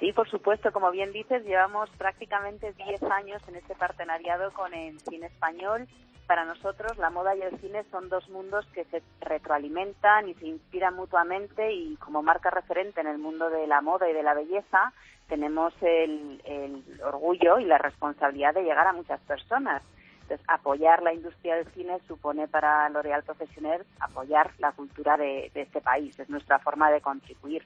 Sí, 0.00 0.12
por 0.12 0.28
supuesto, 0.28 0.72
como 0.72 0.90
bien 0.90 1.12
dices, 1.12 1.44
llevamos 1.44 1.88
prácticamente 1.90 2.72
10 2.72 3.02
años 3.04 3.40
en 3.48 3.56
este 3.56 3.74
partenariado 3.74 4.52
con 4.52 4.74
el 4.74 5.00
cine 5.00 5.26
español. 5.26 5.86
Para 6.26 6.44
nosotros, 6.44 6.96
la 6.98 7.10
moda 7.10 7.36
y 7.36 7.42
el 7.42 7.58
cine 7.60 7.84
son 7.90 8.08
dos 8.08 8.28
mundos 8.30 8.66
que 8.72 8.84
se 8.86 9.02
retroalimentan 9.20 10.28
y 10.28 10.34
se 10.34 10.46
inspiran 10.46 10.96
mutuamente 10.96 11.72
y 11.72 11.96
como 11.96 12.22
marca 12.22 12.50
referente 12.50 13.00
en 13.00 13.06
el 13.06 13.18
mundo 13.18 13.50
de 13.50 13.66
la 13.66 13.82
moda 13.82 14.08
y 14.08 14.14
de 14.14 14.22
la 14.22 14.34
belleza, 14.34 14.92
tenemos 15.28 15.74
el, 15.82 16.40
el 16.44 17.00
orgullo 17.02 17.58
y 17.58 17.64
la 17.64 17.78
responsabilidad 17.78 18.54
de 18.54 18.62
llegar 18.62 18.86
a 18.86 18.92
muchas 18.92 19.20
personas. 19.20 19.82
Entonces, 20.22 20.44
apoyar 20.48 21.02
la 21.02 21.12
industria 21.12 21.56
del 21.56 21.66
cine 21.72 22.00
supone 22.08 22.48
para 22.48 22.88
L'Oréal 22.88 23.22
Profesional 23.22 23.84
apoyar 24.00 24.52
la 24.58 24.72
cultura 24.72 25.18
de, 25.18 25.50
de 25.52 25.62
este 25.62 25.82
país. 25.82 26.18
Es 26.18 26.30
nuestra 26.30 26.58
forma 26.58 26.90
de 26.90 27.02
contribuir. 27.02 27.62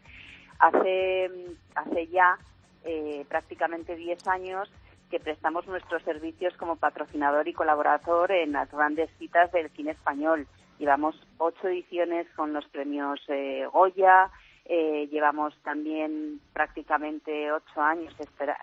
Hace, 0.59 1.31
hace 1.75 2.07
ya 2.09 2.38
eh, 2.85 3.25
prácticamente 3.29 3.97
10 3.97 4.27
años 4.27 4.71
que 5.11 5.21
prestamos 5.21 5.66
nuestros 5.66 6.03
servicios 6.03 6.55
como 6.57 6.77
patrocinador 6.77 7.49
y 7.49 7.53
colaborador 7.53 8.31
en 8.33 8.53
las 8.53 8.71
grandes 8.71 9.11
citas 9.18 9.51
del 9.53 9.71
cine 9.71 9.92
español. 9.92 10.47
Llevamos 10.79 11.21
ocho 11.38 11.68
ediciones 11.68 12.27
con 12.37 12.53
los 12.53 12.66
premios 12.68 13.21
eh, 13.29 13.66
Goya, 13.73 14.31
eh, 14.64 15.09
llevamos 15.11 15.57
también 15.62 16.40
prácticamente 16.53 17.51
ocho 17.51 17.81
años, 17.81 18.14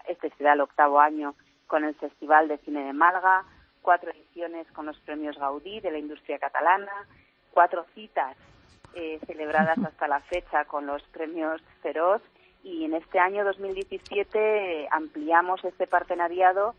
este, 0.07 0.29
será 0.37 0.53
el 0.53 0.61
octavo 0.61 0.99
año, 0.99 1.35
con 1.67 1.83
el 1.83 1.95
Festival 1.95 2.47
de 2.47 2.59
Cine 2.59 2.83
de 2.85 2.93
Málaga, 2.93 3.43
cuatro 3.81 4.11
ediciones 4.11 4.67
con 4.71 4.85
los 4.85 4.99
premios 4.99 5.37
Gaudí 5.37 5.79
de 5.79 5.91
la 5.91 5.97
industria 5.97 6.37
catalana, 6.37 6.91
cuatro 7.51 7.85
citas 7.95 8.37
eh, 8.95 9.19
celebradas 9.27 9.77
hasta 9.85 10.07
la 10.07 10.21
fecha 10.21 10.65
con 10.65 10.85
los 10.85 11.03
premios 11.03 11.61
Feroz. 11.81 12.21
Y 12.63 12.85
en 12.85 12.95
este 12.95 13.19
año 13.19 13.45
2017 13.45 14.39
eh, 14.39 14.87
ampliamos 14.91 15.63
este 15.63 15.85
partenariado 15.85 16.73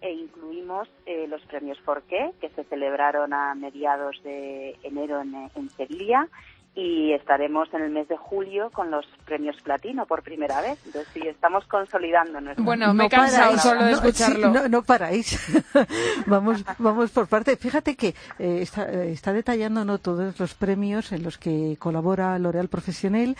e 0.00 0.12
incluimos 0.12 0.88
eh, 1.06 1.26
los 1.28 1.42
premios 1.46 1.80
Forqué, 1.80 2.32
que 2.40 2.50
se 2.50 2.64
celebraron 2.64 3.32
a 3.32 3.54
mediados 3.54 4.20
de 4.22 4.76
enero 4.82 5.20
en, 5.20 5.50
en 5.54 5.70
Sevilla, 5.70 6.28
y 6.74 7.12
estaremos 7.12 7.68
en 7.74 7.82
el 7.82 7.90
mes 7.90 8.08
de 8.08 8.16
julio 8.16 8.70
con 8.70 8.90
los 8.90 9.04
premios 9.26 9.56
platino 9.62 10.06
por 10.06 10.22
primera 10.22 10.60
vez. 10.62 10.78
Entonces 10.86 11.12
sí, 11.12 11.20
estamos 11.26 11.66
consolidando 11.66 12.40
nuestro 12.40 12.64
Bueno, 12.64 12.94
me 12.94 13.06
he 13.06 13.08
cansado 13.10 13.58
solo 13.58 13.84
de 13.84 13.90
no, 13.90 13.96
escucharlo. 13.98 14.46
sí, 14.48 14.52
no, 14.54 14.68
no 14.68 14.82
paráis. 14.82 15.38
vamos, 16.26 16.64
vamos 16.78 17.10
por 17.10 17.26
parte. 17.28 17.56
Fíjate 17.56 17.94
que 17.94 18.14
eh, 18.38 18.60
está, 18.62 18.90
eh, 18.90 19.12
está 19.12 19.34
detallando 19.34 19.84
¿no? 19.84 19.98
todos 19.98 20.38
los 20.40 20.54
premios 20.54 21.12
en 21.12 21.22
los 21.22 21.36
que 21.36 21.76
colabora 21.78 22.38
L'Oréal 22.38 22.68
Profesional 22.68 23.36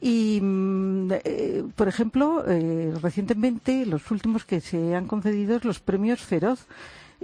y, 0.00 0.40
mm, 0.42 1.12
eh, 1.24 1.64
por 1.76 1.86
ejemplo, 1.86 2.44
eh, 2.48 2.92
recientemente 3.00 3.86
los 3.86 4.10
últimos 4.10 4.44
que 4.44 4.60
se 4.60 4.96
han 4.96 5.06
concedido 5.06 5.56
es 5.56 5.64
los 5.64 5.78
premios 5.78 6.20
Feroz. 6.20 6.66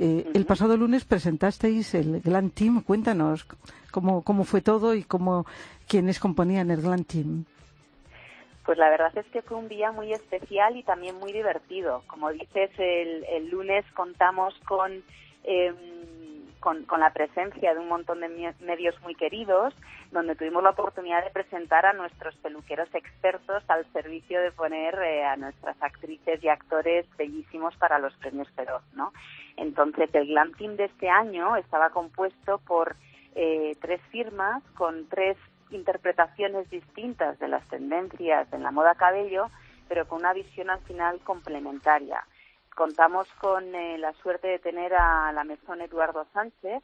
Eh, 0.00 0.30
El 0.32 0.46
pasado 0.46 0.76
lunes 0.76 1.04
presentasteis 1.04 1.94
el 1.94 2.20
Glam 2.20 2.50
Team. 2.50 2.82
Cuéntanos 2.82 3.46
cómo, 3.90 4.22
cómo 4.22 4.44
fue 4.44 4.60
todo 4.60 4.94
y 4.94 5.02
cómo 5.02 5.44
quiénes 5.88 6.20
componían 6.20 6.70
el 6.70 6.82
Glam 6.82 7.04
Team. 7.04 7.44
Pues 8.64 8.78
la 8.78 8.90
verdad 8.90 9.16
es 9.16 9.26
que 9.32 9.42
fue 9.42 9.56
un 9.56 9.68
día 9.68 9.90
muy 9.92 10.12
especial 10.12 10.76
y 10.76 10.82
también 10.82 11.16
muy 11.18 11.32
divertido. 11.32 12.02
Como 12.06 12.30
dices, 12.30 12.70
el, 12.78 13.24
el 13.24 13.48
lunes 13.50 13.84
contamos 13.94 14.54
con, 14.66 15.02
eh, 15.44 15.72
con, 16.60 16.84
con 16.84 17.00
la 17.00 17.12
presencia 17.12 17.74
de 17.74 17.80
un 17.80 17.88
montón 17.88 18.20
de 18.20 18.54
medios 18.60 19.00
muy 19.02 19.14
queridos, 19.14 19.74
donde 20.10 20.36
tuvimos 20.36 20.62
la 20.62 20.70
oportunidad 20.70 21.24
de 21.24 21.30
presentar 21.30 21.86
a 21.86 21.92
nuestros 21.92 22.34
peluqueros 22.36 22.88
expertos 22.94 23.62
al 23.68 23.90
servicio 23.92 24.40
de 24.40 24.52
poner 24.52 24.94
eh, 25.02 25.24
a 25.24 25.36
nuestras 25.36 25.76
actrices 25.82 26.42
y 26.42 26.48
actores 26.48 27.06
bellísimos 27.16 27.76
para 27.76 27.98
los 27.98 28.14
premios 28.16 28.48
Feroz, 28.50 28.82
¿no? 28.94 29.12
Entonces, 29.56 30.08
el 30.14 30.28
Glam 30.28 30.52
Team 30.54 30.76
de 30.76 30.84
este 30.84 31.08
año 31.08 31.56
estaba 31.56 31.90
compuesto 31.90 32.58
por 32.58 32.96
eh, 33.34 33.76
tres 33.80 34.00
firmas 34.10 34.62
con 34.74 35.06
tres 35.08 35.36
interpretaciones 35.70 36.68
distintas 36.70 37.38
de 37.38 37.48
las 37.48 37.66
tendencias 37.68 38.50
en 38.52 38.62
la 38.62 38.70
moda 38.70 38.94
cabello, 38.94 39.50
pero 39.88 40.06
con 40.06 40.20
una 40.20 40.32
visión 40.32 40.70
al 40.70 40.80
final 40.80 41.20
complementaria. 41.20 42.24
Contamos 42.78 43.26
con 43.40 43.74
eh, 43.74 43.98
la 43.98 44.12
suerte 44.22 44.46
de 44.46 44.60
tener 44.60 44.94
a 44.94 45.32
la 45.32 45.42
Mesón 45.42 45.80
Eduardo 45.80 46.24
Sánchez, 46.32 46.80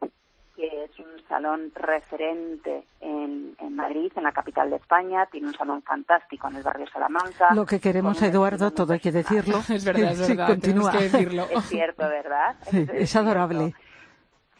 que 0.56 0.66
es 0.82 0.98
un 0.98 1.24
salón 1.28 1.70
referente 1.72 2.82
en, 3.00 3.54
en 3.60 3.76
Madrid, 3.76 4.10
en 4.16 4.24
la 4.24 4.32
capital 4.32 4.70
de 4.70 4.76
España, 4.76 5.26
tiene 5.30 5.46
un 5.46 5.54
salón 5.54 5.82
fantástico 5.82 6.48
en 6.48 6.56
el 6.56 6.64
barrio 6.64 6.88
Salamanca. 6.88 7.54
Lo 7.54 7.64
que 7.64 7.78
queremos, 7.78 8.20
Eduardo, 8.22 8.72
todo 8.72 8.92
hay 8.92 8.98
que 8.98 9.12
decirlo. 9.12 9.58
Es 9.70 9.84
verdad, 9.84 10.10
es 10.10 10.26
Sí, 10.26 10.36
continúa. 10.36 10.90
tenemos 10.90 10.90
que 10.90 11.02
decirlo. 11.04 11.46
Es 11.52 11.64
cierto, 11.66 12.08
¿verdad? 12.08 12.56
Sí, 12.70 12.86
es 12.92 13.14
adorable. 13.14 13.72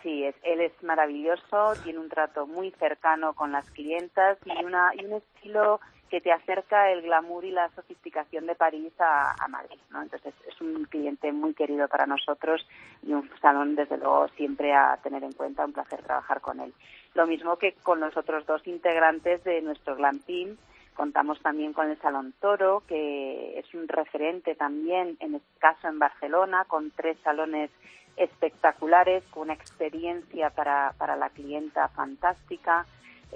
Sí, 0.04 0.22
es, 0.22 0.36
él 0.44 0.60
es 0.60 0.72
maravilloso, 0.84 1.72
tiene 1.82 1.98
un 1.98 2.10
trato 2.10 2.46
muy 2.46 2.70
cercano 2.78 3.32
con 3.34 3.50
las 3.50 3.68
clientas 3.70 4.38
y, 4.44 4.64
una, 4.64 4.92
y 4.94 5.04
un 5.04 5.14
estilo 5.14 5.80
que 6.14 6.20
te 6.20 6.30
acerca 6.30 6.92
el 6.92 7.02
glamour 7.02 7.44
y 7.44 7.50
la 7.50 7.68
sofisticación 7.70 8.46
de 8.46 8.54
París 8.54 8.92
a, 9.00 9.34
Madrid, 9.48 9.80
¿no? 9.90 10.00
Entonces 10.00 10.32
es 10.46 10.60
un 10.60 10.84
cliente 10.84 11.32
muy 11.32 11.54
querido 11.54 11.88
para 11.88 12.06
nosotros 12.06 12.64
y 13.02 13.12
un 13.12 13.28
salón, 13.42 13.74
desde 13.74 13.98
luego, 13.98 14.28
siempre 14.36 14.72
a 14.72 14.96
tener 15.02 15.24
en 15.24 15.32
cuenta, 15.32 15.64
un 15.64 15.72
placer 15.72 16.04
trabajar 16.04 16.40
con 16.40 16.60
él. 16.60 16.72
Lo 17.14 17.26
mismo 17.26 17.56
que 17.56 17.72
con 17.82 17.98
los 17.98 18.16
otros 18.16 18.46
dos 18.46 18.64
integrantes 18.68 19.42
de 19.42 19.60
nuestro 19.60 19.96
Glam 19.96 20.20
Team, 20.20 20.56
Contamos 20.94 21.40
también 21.40 21.72
con 21.72 21.90
el 21.90 22.00
Salón 22.00 22.32
Toro, 22.40 22.84
que 22.86 23.58
es 23.58 23.74
un 23.74 23.88
referente 23.88 24.54
también, 24.54 25.16
en 25.18 25.34
este 25.34 25.58
caso 25.58 25.88
en 25.88 25.98
Barcelona, 25.98 26.66
con 26.68 26.92
tres 26.92 27.18
salones 27.24 27.72
espectaculares, 28.16 29.24
con 29.32 29.42
una 29.42 29.54
experiencia 29.54 30.50
para, 30.50 30.94
para 30.96 31.16
la 31.16 31.30
clienta 31.30 31.88
fantástica. 31.88 32.86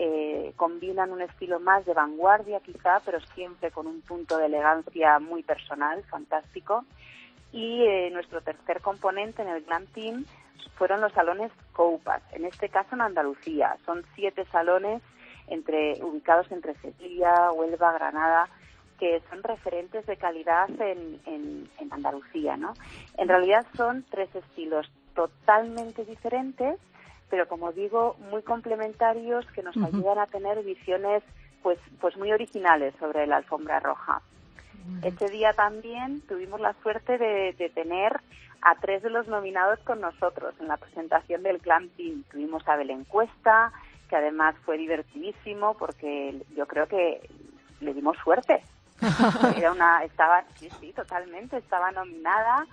Eh, 0.00 0.52
combinan 0.54 1.10
un 1.10 1.22
estilo 1.22 1.58
más 1.58 1.84
de 1.84 1.92
vanguardia 1.92 2.60
quizá, 2.60 3.00
pero 3.04 3.18
siempre 3.34 3.72
con 3.72 3.88
un 3.88 4.00
punto 4.02 4.38
de 4.38 4.46
elegancia 4.46 5.18
muy 5.18 5.42
personal, 5.42 6.04
fantástico. 6.04 6.84
Y 7.50 7.82
eh, 7.82 8.08
nuestro 8.12 8.40
tercer 8.40 8.80
componente 8.80 9.42
en 9.42 9.48
el 9.48 9.64
Glam 9.64 9.86
Team 9.86 10.24
fueron 10.76 11.00
los 11.00 11.12
salones 11.12 11.50
Coupas, 11.72 12.22
en 12.32 12.44
este 12.44 12.68
caso 12.68 12.94
en 12.94 13.00
Andalucía. 13.00 13.76
Son 13.84 14.04
siete 14.14 14.44
salones 14.52 15.02
entre, 15.48 16.02
ubicados 16.04 16.50
entre 16.52 16.74
Sevilla, 16.76 17.50
Huelva, 17.50 17.92
Granada, 17.92 18.48
que 19.00 19.20
son 19.28 19.42
referentes 19.42 20.06
de 20.06 20.16
calidad 20.16 20.68
en, 20.80 21.20
en, 21.26 21.68
Andalucía, 21.90 22.56
¿no? 22.56 22.74
En 23.16 23.28
realidad 23.28 23.66
son 23.76 24.04
tres 24.10 24.32
estilos 24.34 24.88
totalmente 25.14 26.04
diferentes, 26.04 26.78
pero 27.30 27.48
como 27.48 27.72
digo, 27.72 28.16
muy 28.30 28.42
complementarios 28.42 29.46
que 29.52 29.62
nos 29.62 29.76
ayudan 29.76 30.18
a 30.18 30.26
tener 30.26 30.62
visiones 30.62 31.22
pues, 31.62 31.78
pues 32.00 32.16
muy 32.16 32.32
originales 32.32 32.94
sobre 32.98 33.26
la 33.26 33.36
alfombra 33.36 33.80
roja. 33.80 34.22
Este 35.02 35.28
día 35.28 35.52
también 35.52 36.22
tuvimos 36.22 36.60
la 36.60 36.74
suerte 36.82 37.18
de, 37.18 37.54
de 37.58 37.68
tener 37.68 38.20
a 38.62 38.74
tres 38.76 39.02
de 39.02 39.10
los 39.10 39.28
nominados 39.28 39.78
con 39.80 40.00
nosotros 40.00 40.54
en 40.60 40.68
la 40.68 40.78
presentación 40.78 41.42
del 41.42 41.58
Glam 41.58 41.88
Team. 41.90 42.24
Tuvimos 42.30 42.66
a 42.66 42.76
Belén 42.76 43.04
Cuesta, 43.04 43.72
que 44.08 44.16
además 44.16 44.54
fue 44.64 44.78
divertidísimo 44.78 45.74
porque 45.74 46.42
yo 46.56 46.66
creo 46.66 46.86
que 46.86 47.20
le 47.80 47.94
dimos 47.94 48.16
suerte. 48.24 48.62
Era 49.56 49.72
una, 49.72 50.02
estaba, 50.04 50.44
sí, 50.56 50.68
sí, 50.80 50.92
totalmente, 50.92 51.58
estaba 51.58 51.92
nominada 51.92 52.66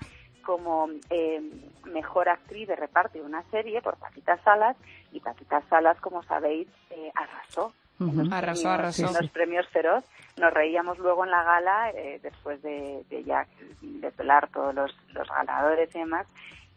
como 0.45 0.87
eh, 1.09 1.41
mejor 1.85 2.29
actriz 2.29 2.67
de 2.67 2.75
reparto 2.75 3.17
de 3.17 3.23
una 3.25 3.43
serie 3.51 3.81
por 3.81 3.97
Paquita 3.97 4.37
Salas 4.43 4.77
y 5.11 5.19
Paquita 5.19 5.61
Salas, 5.69 5.99
como 5.99 6.23
sabéis, 6.23 6.67
eh, 6.91 7.11
arrasó. 7.15 7.73
Arrasó, 7.99 8.63
premios- 8.63 8.65
arrasó. 8.65 9.07
en 9.07 9.13
los 9.13 9.31
premios 9.31 9.67
Feroz. 9.69 10.03
Nos 10.37 10.53
reíamos 10.53 10.97
luego 10.99 11.23
en 11.23 11.31
la 11.31 11.43
gala, 11.43 11.91
eh, 11.91 12.19
después 12.21 12.61
de, 12.61 13.05
de 13.09 13.23
ya 13.23 13.47
desvelar 13.81 14.49
todos 14.49 14.75
los, 14.75 14.93
los 15.13 15.27
ganadores 15.29 15.93
y 15.95 15.99
demás, 15.99 16.27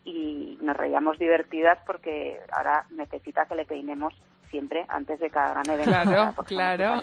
y 0.05 0.59
nos 0.63 0.77
reíamos 0.77 1.19
divertidas 1.19 1.79
porque 1.85 2.39
ahora 2.53 2.85
necesita 2.91 3.47
que 3.47 3.57
le 3.57 3.65
peinemos 3.65 4.15
siempre 4.49 4.87
antes 4.89 5.19
de 5.19 5.29
cada 5.29 5.51
gran 5.55 5.69
evento. 5.69 5.91
Claro, 5.91 6.35
claro. 6.47 7.03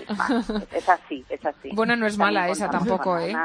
Es, 0.71 0.87
así, 0.89 1.23
es 1.29 1.45
así. 1.45 1.69
Bueno, 1.73 1.95
no 1.97 2.07
es 2.07 2.17
También 2.17 2.35
mala 2.41 2.49
esa 2.51 2.69
tampoco, 2.69 3.19
¿eh? 3.19 3.35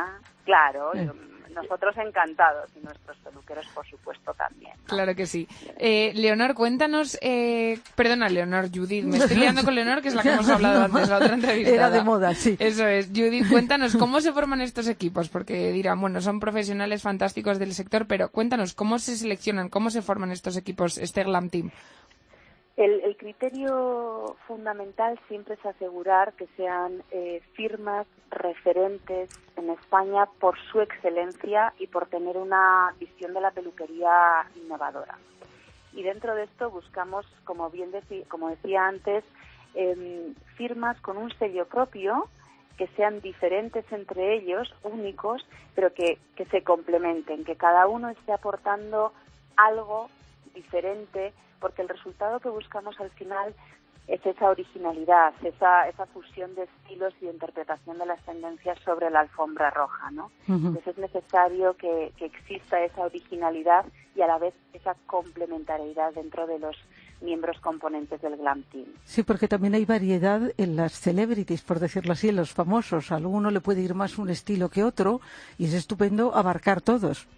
Claro, 0.44 0.94
Eh. 0.94 1.11
Nosotros 1.54 1.96
encantados 1.96 2.70
y 2.76 2.80
nuestros 2.84 3.16
peluqueros, 3.18 3.66
por 3.74 3.86
supuesto, 3.86 4.32
también. 4.34 4.72
Claro 4.86 5.14
que 5.14 5.26
sí. 5.26 5.48
Eh, 5.78 6.12
Leonor, 6.14 6.54
cuéntanos, 6.54 7.18
eh, 7.20 7.78
perdona, 7.94 8.28
Leonor, 8.28 8.70
Judith, 8.72 9.04
me 9.04 9.18
estoy 9.18 9.36
liando 9.36 9.62
con 9.62 9.74
Leonor, 9.74 10.02
que 10.02 10.08
es 10.08 10.14
la 10.14 10.22
que 10.22 10.30
hemos 10.32 10.48
hablado 10.48 10.84
antes, 10.84 11.08
la 11.08 11.16
otra 11.16 11.34
entrevistada. 11.34 11.76
Era 11.76 11.90
de 11.90 12.02
moda, 12.02 12.34
sí. 12.34 12.56
Eso 12.58 12.86
es. 12.86 13.08
Judith, 13.08 13.48
cuéntanos, 13.48 13.96
¿cómo 13.96 14.20
se 14.20 14.32
forman 14.32 14.60
estos 14.60 14.88
equipos? 14.88 15.28
Porque 15.28 15.72
dirán, 15.72 16.00
bueno, 16.00 16.20
son 16.20 16.40
profesionales 16.40 17.02
fantásticos 17.02 17.58
del 17.58 17.74
sector, 17.74 18.06
pero 18.06 18.30
cuéntanos, 18.30 18.74
¿cómo 18.74 18.98
se 18.98 19.16
seleccionan, 19.16 19.68
cómo 19.68 19.90
se 19.90 20.02
forman 20.02 20.32
estos 20.32 20.56
equipos, 20.56 20.98
este 20.98 21.24
Glam 21.24 21.50
Team? 21.50 21.70
El, 22.80 23.02
el 23.02 23.14
criterio 23.18 24.36
fundamental 24.46 25.20
siempre 25.28 25.52
es 25.52 25.66
asegurar 25.66 26.32
que 26.32 26.46
sean 26.56 27.02
eh, 27.10 27.42
firmas 27.52 28.06
referentes 28.30 29.28
en 29.58 29.68
España 29.68 30.24
por 30.38 30.58
su 30.58 30.80
excelencia 30.80 31.74
y 31.78 31.88
por 31.88 32.06
tener 32.06 32.38
una 32.38 32.94
visión 32.98 33.34
de 33.34 33.42
la 33.42 33.50
peluquería 33.50 34.46
innovadora. 34.56 35.18
Y 35.92 36.02
dentro 36.04 36.34
de 36.34 36.44
esto 36.44 36.70
buscamos, 36.70 37.26
como 37.44 37.68
bien 37.68 37.92
deci- 37.92 38.26
como 38.28 38.48
decía 38.48 38.86
antes, 38.86 39.24
em, 39.74 40.34
firmas 40.56 40.98
con 41.02 41.18
un 41.18 41.30
sello 41.38 41.66
propio 41.66 42.28
que 42.78 42.86
sean 42.96 43.20
diferentes 43.20 43.84
entre 43.92 44.36
ellos, 44.36 44.74
únicos, 44.84 45.46
pero 45.74 45.92
que 45.92 46.16
se 46.50 46.64
complementen, 46.64 47.44
que 47.44 47.56
cada 47.56 47.86
uno 47.86 48.08
esté 48.08 48.32
aportando 48.32 49.12
algo 49.58 50.08
diferente, 50.54 51.34
porque 51.60 51.82
el 51.82 51.88
resultado 51.88 52.40
que 52.40 52.48
buscamos 52.48 52.98
al 53.00 53.10
final 53.10 53.54
es 54.10 54.24
esa 54.26 54.50
originalidad, 54.50 55.32
esa, 55.44 55.88
esa 55.88 56.04
fusión 56.06 56.52
de 56.56 56.64
estilos 56.64 57.14
y 57.20 57.26
de 57.26 57.32
interpretación 57.32 57.96
de 57.98 58.06
las 58.06 58.20
tendencias 58.24 58.76
sobre 58.84 59.08
la 59.08 59.20
alfombra 59.20 59.70
roja, 59.70 60.10
¿no? 60.10 60.32
Entonces 60.48 60.88
es 60.88 60.98
necesario 60.98 61.76
que, 61.76 62.12
que 62.16 62.24
exista 62.24 62.82
esa 62.82 63.02
originalidad 63.02 63.84
y 64.16 64.22
a 64.22 64.26
la 64.26 64.38
vez 64.38 64.52
esa 64.72 64.96
complementariedad 65.06 66.12
dentro 66.12 66.48
de 66.48 66.58
los 66.58 66.76
miembros 67.20 67.60
componentes 67.60 68.20
del 68.20 68.36
Glam 68.36 68.64
Team. 68.64 68.86
Sí, 69.04 69.22
porque 69.22 69.46
también 69.46 69.74
hay 69.74 69.84
variedad 69.84 70.40
en 70.56 70.74
las 70.74 70.92
celebrities, 70.92 71.62
por 71.62 71.78
decirlo 71.78 72.12
así, 72.12 72.30
en 72.30 72.36
los 72.36 72.52
famosos. 72.52 73.12
A 73.12 73.16
alguno 73.16 73.52
le 73.52 73.60
puede 73.60 73.82
ir 73.82 73.94
más 73.94 74.18
un 74.18 74.30
estilo 74.30 74.70
que 74.70 74.82
otro 74.82 75.20
y 75.56 75.66
es 75.66 75.74
estupendo 75.74 76.34
abarcar 76.34 76.80
todos. 76.80 77.28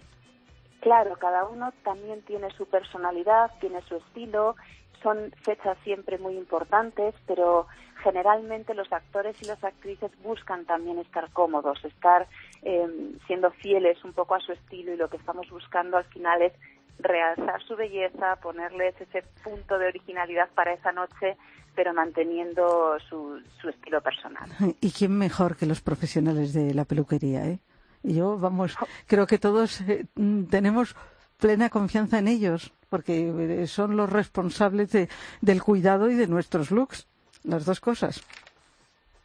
Claro, 0.82 1.16
cada 1.16 1.46
uno 1.46 1.72
también 1.84 2.22
tiene 2.22 2.50
su 2.50 2.66
personalidad, 2.66 3.52
tiene 3.60 3.80
su 3.82 3.96
estilo, 3.96 4.56
son 5.00 5.32
fechas 5.42 5.78
siempre 5.84 6.18
muy 6.18 6.36
importantes, 6.36 7.14
pero 7.24 7.68
generalmente 8.02 8.74
los 8.74 8.92
actores 8.92 9.40
y 9.40 9.46
las 9.46 9.62
actrices 9.62 10.10
buscan 10.24 10.64
también 10.64 10.98
estar 10.98 11.30
cómodos, 11.30 11.84
estar 11.84 12.26
eh, 12.62 13.14
siendo 13.28 13.52
fieles 13.52 14.02
un 14.04 14.12
poco 14.12 14.34
a 14.34 14.40
su 14.40 14.50
estilo 14.50 14.92
y 14.92 14.96
lo 14.96 15.08
que 15.08 15.18
estamos 15.18 15.48
buscando 15.50 15.96
al 15.96 16.04
final 16.06 16.42
es 16.42 16.52
realzar 16.98 17.62
su 17.62 17.76
belleza, 17.76 18.36
ponerles 18.42 19.00
ese 19.00 19.22
punto 19.44 19.78
de 19.78 19.86
originalidad 19.86 20.48
para 20.54 20.72
esa 20.72 20.90
noche 20.90 21.36
pero 21.74 21.94
manteniendo 21.94 22.98
su, 23.08 23.40
su 23.60 23.68
estilo 23.68 24.00
personal. 24.02 24.50
¿Y 24.80 24.90
quién 24.90 25.16
mejor 25.16 25.56
que 25.56 25.66
los 25.66 25.80
profesionales 25.80 26.52
de 26.52 26.74
la 26.74 26.84
peluquería? 26.84 27.46
¿eh? 27.46 27.60
Yo, 28.02 28.36
vamos, 28.38 28.76
creo 29.06 29.26
que 29.26 29.38
todos 29.38 29.80
eh, 29.82 30.06
mm, 30.16 30.44
tenemos 30.44 30.96
plena 31.38 31.70
confianza 31.70 32.18
en 32.18 32.28
ellos, 32.28 32.72
porque 32.88 33.28
eh, 33.62 33.66
son 33.66 33.96
los 33.96 34.10
responsables 34.10 34.90
de- 34.92 35.08
del 35.40 35.62
cuidado 35.62 36.10
y 36.10 36.14
de 36.14 36.26
nuestros 36.26 36.70
looks, 36.70 37.06
las 37.44 37.64
dos 37.64 37.80
cosas. 37.80 38.22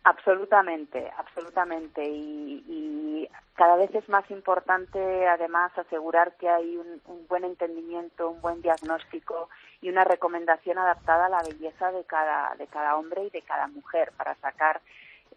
Absolutamente, 0.03 1.11
absolutamente. 1.17 2.03
Y, 2.07 2.63
y 2.67 3.29
cada 3.55 3.75
vez 3.75 3.93
es 3.93 4.07
más 4.07 4.29
importante, 4.31 5.27
además, 5.27 5.77
asegurar 5.77 6.37
que 6.37 6.47
hay 6.49 6.77
un, 6.77 7.01
un 7.07 7.27
buen 7.27 7.43
entendimiento, 7.43 8.29
un 8.29 8.39
buen 8.41 8.61
diagnóstico 8.61 9.49
y 9.81 9.89
una 9.89 10.05
recomendación 10.05 10.77
adaptada 10.77 11.25
a 11.25 11.29
la 11.29 11.43
belleza 11.43 11.91
de 11.91 12.05
cada, 12.05 12.55
de 12.55 12.67
cada 12.67 12.95
hombre 12.95 13.25
y 13.25 13.29
de 13.31 13.41
cada 13.41 13.67
mujer 13.67 14.13
para 14.15 14.35
sacar 14.35 14.79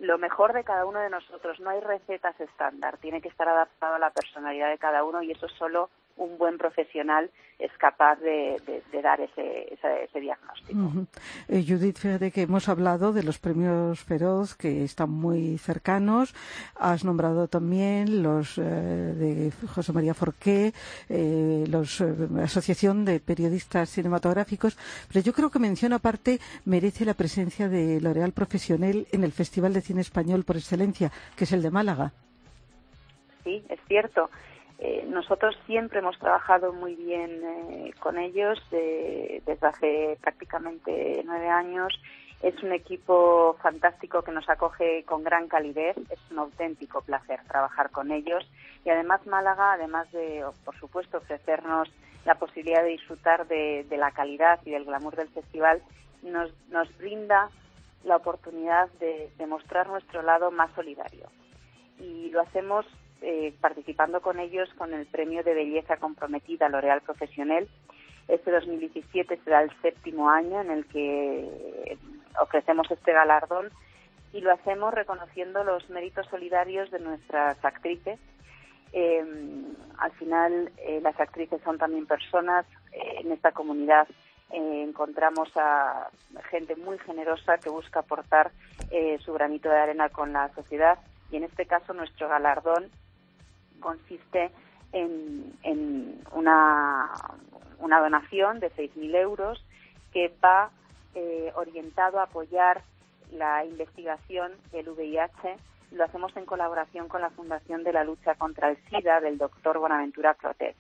lo 0.01 0.17
mejor 0.17 0.55
de 0.55 0.65
cada 0.65 0.87
uno 0.87 1.01
de 1.01 1.11
nosotros. 1.11 1.61
No 1.61 1.71
hay 1.71 1.81
recetas 1.81 2.39
estándar, 2.41 2.97
tiene 2.99 3.21
que 3.21 3.29
estar 3.29 3.49
adaptado 3.49 3.95
a 3.95 3.99
la 3.99 4.11
personalidad 4.11 4.71
de 4.71 4.79
cada 4.79 5.05
uno 5.05 5.23
y 5.23 5.31
eso 5.31 5.49
solo 5.49 5.91
un 6.21 6.37
buen 6.39 6.57
profesional 6.59 7.31
es 7.59 7.71
capaz 7.79 8.17
de, 8.21 8.57
de- 8.67 8.83
de 8.93 9.03
dar 9.03 9.21
ese, 9.21 9.75
ese, 9.75 10.05
ese 10.05 10.21
diagnóstico. 10.21 11.07
Eh, 11.49 11.65
Judith, 11.67 11.99
fíjate 11.99 12.31
que 12.31 12.43
hemos 12.43 12.69
hablado 12.69 13.13
de 13.13 13.23
los 13.23 13.39
premios 13.39 14.01
Feroz 14.01 14.55
que 14.55 14.85
están 14.85 15.11
muy 15.11 15.59
cercanos. 15.59 16.35
Has 16.77 17.05
nombrado 17.05 17.49
también 17.49 18.23
los 18.23 18.57
eh, 18.59 18.63
de 18.63 19.53
José 19.75 19.93
María 19.93 20.15
Forqué, 20.15 20.73
eh, 21.09 21.65
los 21.69 22.01
eh, 22.01 22.15
Asociación 22.43 23.05
de 23.05 23.21
Periodistas 23.21 23.91
Cinematográficos. 23.91 24.77
Pero 25.09 25.21
yo 25.25 25.33
creo 25.33 25.51
que 25.51 25.59
mención 25.59 25.93
aparte 25.93 26.39
merece 26.65 27.05
la 27.05 27.15
presencia 27.15 27.69
de 27.69 28.01
L'Oréal 28.01 28.33
Profesional 28.33 29.07
en 29.13 29.25
el 29.25 29.33
Festival 29.33 29.73
de 29.75 29.81
Cine 29.83 30.01
Español 30.01 30.45
por 30.45 30.57
excelencia, 30.57 31.11
que 31.37 31.45
es 31.45 31.53
el 31.53 31.63
de 31.63 31.71
Málaga. 31.71 32.13
Sí, 33.45 33.63
es 33.69 33.81
cierto. 33.89 34.29
Eh, 34.83 35.05
nosotros 35.07 35.55
siempre 35.67 35.99
hemos 35.99 36.19
trabajado 36.19 36.73
muy 36.73 36.95
bien 36.95 37.43
eh, 37.45 37.93
con 38.01 38.17
ellos 38.17 38.59
eh, 38.73 39.43
desde 39.45 39.67
hace 39.67 40.19
prácticamente 40.23 41.23
nueve 41.27 41.49
años. 41.49 41.93
Es 42.43 42.63
un 42.63 42.73
equipo 42.73 43.59
fantástico 43.63 44.23
que 44.23 44.33
nos 44.33 44.49
acoge 44.49 45.05
con 45.05 45.23
gran 45.23 45.49
calidez. 45.49 45.99
Es 46.09 46.19
un 46.31 46.39
auténtico 46.39 47.03
placer 47.03 47.41
trabajar 47.47 47.91
con 47.91 48.11
ellos. 48.11 48.43
Y 48.83 48.89
además 48.89 49.27
Málaga, 49.27 49.75
además 49.75 50.11
de, 50.13 50.47
por 50.65 50.75
supuesto, 50.81 51.19
ofrecernos 51.19 51.91
la 52.25 52.37
posibilidad 52.37 52.83
de 52.83 52.89
disfrutar 52.89 53.47
de, 53.49 53.85
la 53.91 54.13
calidad 54.13 54.61
y 54.65 54.71
del 54.71 54.87
glamour 54.87 55.15
del 55.15 55.29
festival, 55.29 55.83
nos, 56.23 56.51
nos 56.71 56.89
brinda 56.97 57.51
la 58.05 58.17
oportunidad 58.17 58.89
de, 58.93 59.31
de 59.37 59.47
mostrar 59.47 59.89
nuestro 59.89 60.23
lado 60.23 60.51
más 60.51 60.71
solidario 60.73 61.29
y 61.99 62.31
lo 62.31 62.41
hacemos 62.41 62.87
eh, 63.23 63.55
participando 63.61 64.21
con 64.21 64.39
ellos 64.39 64.69
con 64.79 64.95
el 64.95 65.07
premio 65.07 65.43
de 65.43 65.55
belleza 65.55 65.97
comprometida 65.97 66.69
L'Oréal 66.69 67.03
Profesional. 67.03 67.69
Este 68.29 68.51
2017 68.51 69.41
será 69.45 69.63
el 69.63 69.71
séptimo 69.83 70.31
año 70.31 70.61
en 70.61 70.71
el 70.71 70.87
que 70.87 71.99
ofrecemos 72.41 72.91
este 72.91 73.13
galardón 73.13 73.71
y 74.33 74.41
lo 74.41 74.53
hacemos 74.53 74.95
reconociendo 74.95 75.65
los 75.65 75.89
méritos 75.91 76.27
solidarios 76.29 76.91
de 76.91 77.01
nuestras 77.01 77.63
actrices. 77.65 78.19
Eh, 78.93 79.25
al 79.99 80.13
final, 80.13 80.73
eh, 80.79 81.01
las 81.03 81.19
actrices 81.21 81.61
son 81.63 81.79
también 81.79 82.07
personas. 82.07 82.67
Eh, 82.93 83.21
en 83.21 83.33
esta 83.33 83.53
comunidad 83.53 84.09
encontramos 84.53 85.49
a 85.55 86.11
gente 86.51 86.75
muy 86.75 86.99
generosa 86.99 87.59
que 87.59 87.71
busca 87.71 88.01
aportar 88.01 88.51
su 89.25 89.33
granito 89.33 89.69
de 89.69 89.79
arena 89.79 90.09
con 90.09 90.33
la 90.33 90.53
sociedad 90.55 90.99
y 91.31 91.37
en 91.37 91.45
este 91.45 91.67
caso 91.67 91.93
nuestro 91.93 92.29
galardón 92.29 92.91
consiste 93.81 94.51
en, 94.93 95.53
en 95.63 96.23
una, 96.33 97.11
una 97.79 98.01
donación 98.01 98.61
de 98.61 98.71
6.000 98.73 99.15
euros 99.17 99.65
que 100.13 100.33
va 100.43 100.71
eh, 101.15 101.53
orientado 101.55 102.19
a 102.21 102.25
apoyar 102.25 102.83
la 103.33 103.65
investigación 103.65 104.53
del 104.73 104.91
VIH. 104.91 105.57
Lo 105.93 106.05
hacemos 106.05 106.37
en 106.37 106.47
colaboración 106.47 107.09
con 107.09 107.21
la 107.21 107.31
Fundación 107.31 107.83
de 107.85 107.93
la 107.93 108.05
Lucha 108.05 108.35
contra 108.35 108.71
el 108.71 108.77
SIDA 108.89 109.21
del 109.21 109.39
doctor 109.39 109.79
Bonaventura 109.79 110.35
Clotet. 110.35 110.77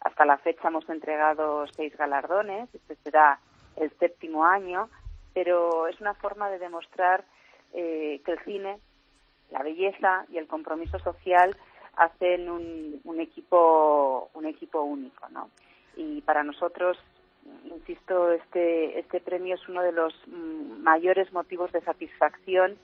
Hasta 0.00 0.24
la 0.24 0.38
fecha 0.38 0.68
hemos 0.68 0.88
entregado 0.88 1.66
seis 1.68 1.96
galardones, 1.96 2.72
este 2.72 2.94
será 2.96 3.40
el 3.76 3.90
séptimo 3.98 4.44
año, 4.44 4.88
pero 5.34 5.88
es 5.88 6.00
una 6.00 6.14
forma 6.14 6.50
de 6.50 6.58
demostrar 6.58 7.24
eh, 7.72 8.20
que 8.24 8.32
el 8.32 8.38
cine, 8.44 8.78
la 9.50 9.62
belleza 9.62 10.24
y 10.30 10.38
el 10.38 10.46
compromiso 10.46 10.98
social 11.00 11.56
hacen 11.98 12.48
un, 12.48 13.00
un 13.04 13.20
equipo 13.20 14.30
un 14.34 14.46
equipo 14.46 14.82
único, 14.82 15.28
¿no? 15.30 15.50
Y 15.96 16.20
para 16.22 16.42
nosotros, 16.44 16.96
insisto, 17.64 18.30
este 18.32 18.98
este 18.98 19.20
premio 19.20 19.54
es 19.56 19.68
uno 19.68 19.82
de 19.82 19.92
los 19.92 20.14
mm, 20.26 20.82
mayores 20.82 21.32
motivos 21.32 21.72
de 21.72 21.80
satisfacción 21.82 22.76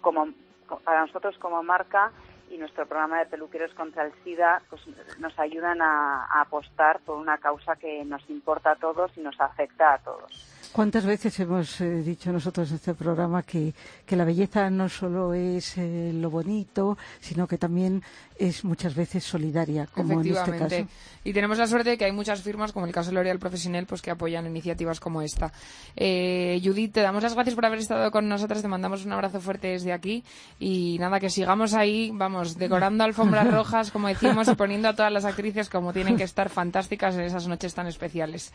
como 0.00 0.28
co- 0.66 0.80
para 0.80 1.02
nosotros 1.02 1.36
como 1.38 1.62
marca 1.62 2.10
y 2.50 2.58
nuestro 2.58 2.86
programa 2.86 3.18
de 3.20 3.26
peluqueros 3.26 3.72
contra 3.74 4.04
el 4.04 4.12
SIDA 4.24 4.62
pues 4.68 4.82
nos 5.18 5.38
ayudan 5.38 5.80
a 5.80 6.26
apostar 6.40 7.00
por 7.00 7.16
una 7.16 7.38
causa 7.38 7.76
que 7.76 8.04
nos 8.04 8.28
importa 8.28 8.72
a 8.72 8.76
todos 8.76 9.10
y 9.16 9.20
nos 9.20 9.40
afecta 9.40 9.94
a 9.94 9.98
todos. 9.98 10.51
¿Cuántas 10.72 11.04
veces 11.04 11.38
hemos 11.38 11.82
eh, 11.82 12.02
dicho 12.02 12.32
nosotros 12.32 12.70
en 12.70 12.76
este 12.76 12.94
programa 12.94 13.42
que, 13.42 13.74
que 14.06 14.16
la 14.16 14.24
belleza 14.24 14.70
no 14.70 14.88
solo 14.88 15.34
es 15.34 15.76
eh, 15.76 16.12
lo 16.14 16.30
bonito, 16.30 16.96
sino 17.20 17.46
que 17.46 17.58
también 17.58 18.02
es 18.38 18.64
muchas 18.64 18.94
veces 18.94 19.22
solidaria, 19.22 19.86
como 19.92 20.22
en 20.22 20.34
este 20.34 20.58
caso? 20.58 20.88
Y 21.24 21.34
tenemos 21.34 21.58
la 21.58 21.66
suerte 21.66 21.90
de 21.90 21.98
que 21.98 22.06
hay 22.06 22.12
muchas 22.12 22.40
firmas, 22.40 22.72
como 22.72 22.86
el 22.86 22.92
caso 22.92 23.10
de 23.10 23.16
L'Oréal 23.16 23.38
Profesional, 23.38 23.84
pues 23.84 24.00
que 24.00 24.10
apoyan 24.10 24.46
iniciativas 24.46 24.98
como 24.98 25.20
esta. 25.20 25.52
Eh, 25.94 26.58
Judith, 26.64 26.94
te 26.94 27.02
damos 27.02 27.22
las 27.22 27.34
gracias 27.34 27.54
por 27.54 27.66
haber 27.66 27.78
estado 27.78 28.10
con 28.10 28.26
nosotras, 28.26 28.62
te 28.62 28.68
mandamos 28.68 29.04
un 29.04 29.12
abrazo 29.12 29.42
fuerte 29.42 29.68
desde 29.68 29.92
aquí 29.92 30.24
y 30.58 30.96
nada, 30.98 31.20
que 31.20 31.28
sigamos 31.28 31.74
ahí, 31.74 32.10
vamos, 32.14 32.56
decorando 32.56 33.04
alfombras 33.04 33.50
rojas, 33.52 33.90
como 33.90 34.08
decimos, 34.08 34.48
y 34.48 34.54
poniendo 34.54 34.88
a 34.88 34.96
todas 34.96 35.12
las 35.12 35.26
actrices 35.26 35.68
como 35.68 35.92
tienen 35.92 36.16
que 36.16 36.24
estar 36.24 36.48
fantásticas 36.48 37.14
en 37.16 37.24
esas 37.24 37.46
noches 37.46 37.74
tan 37.74 37.86
especiales. 37.88 38.52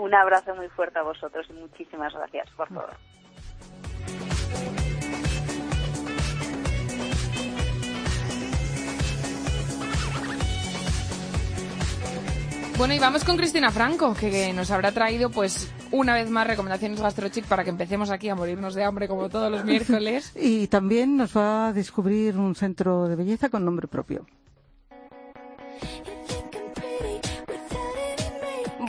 Un 0.00 0.14
abrazo 0.14 0.54
muy 0.54 0.66
fuerte 0.68 0.98
a 0.98 1.02
vosotros 1.02 1.46
y 1.50 1.52
muchísimas 1.52 2.14
gracias 2.14 2.48
por 2.56 2.68
todo. 2.68 2.88
Bueno, 12.78 12.94
y 12.94 12.98
vamos 12.98 13.24
con 13.24 13.36
Cristina 13.36 13.70
Franco, 13.70 14.14
que 14.18 14.54
nos 14.54 14.70
habrá 14.70 14.90
traído, 14.90 15.28
pues, 15.28 15.70
una 15.90 16.14
vez 16.14 16.30
más 16.30 16.46
recomendaciones 16.46 16.98
gastrochic 16.98 17.44
para 17.44 17.62
que 17.62 17.68
empecemos 17.68 18.10
aquí 18.10 18.30
a 18.30 18.34
morirnos 18.34 18.74
de 18.74 18.84
hambre 18.84 19.06
como 19.06 19.28
todos 19.28 19.52
los 19.52 19.66
miércoles. 19.66 20.32
Y 20.40 20.68
también 20.68 21.18
nos 21.18 21.36
va 21.36 21.68
a 21.68 21.72
descubrir 21.74 22.38
un 22.38 22.54
centro 22.54 23.06
de 23.06 23.16
belleza 23.16 23.50
con 23.50 23.66
nombre 23.66 23.86
propio. 23.86 24.24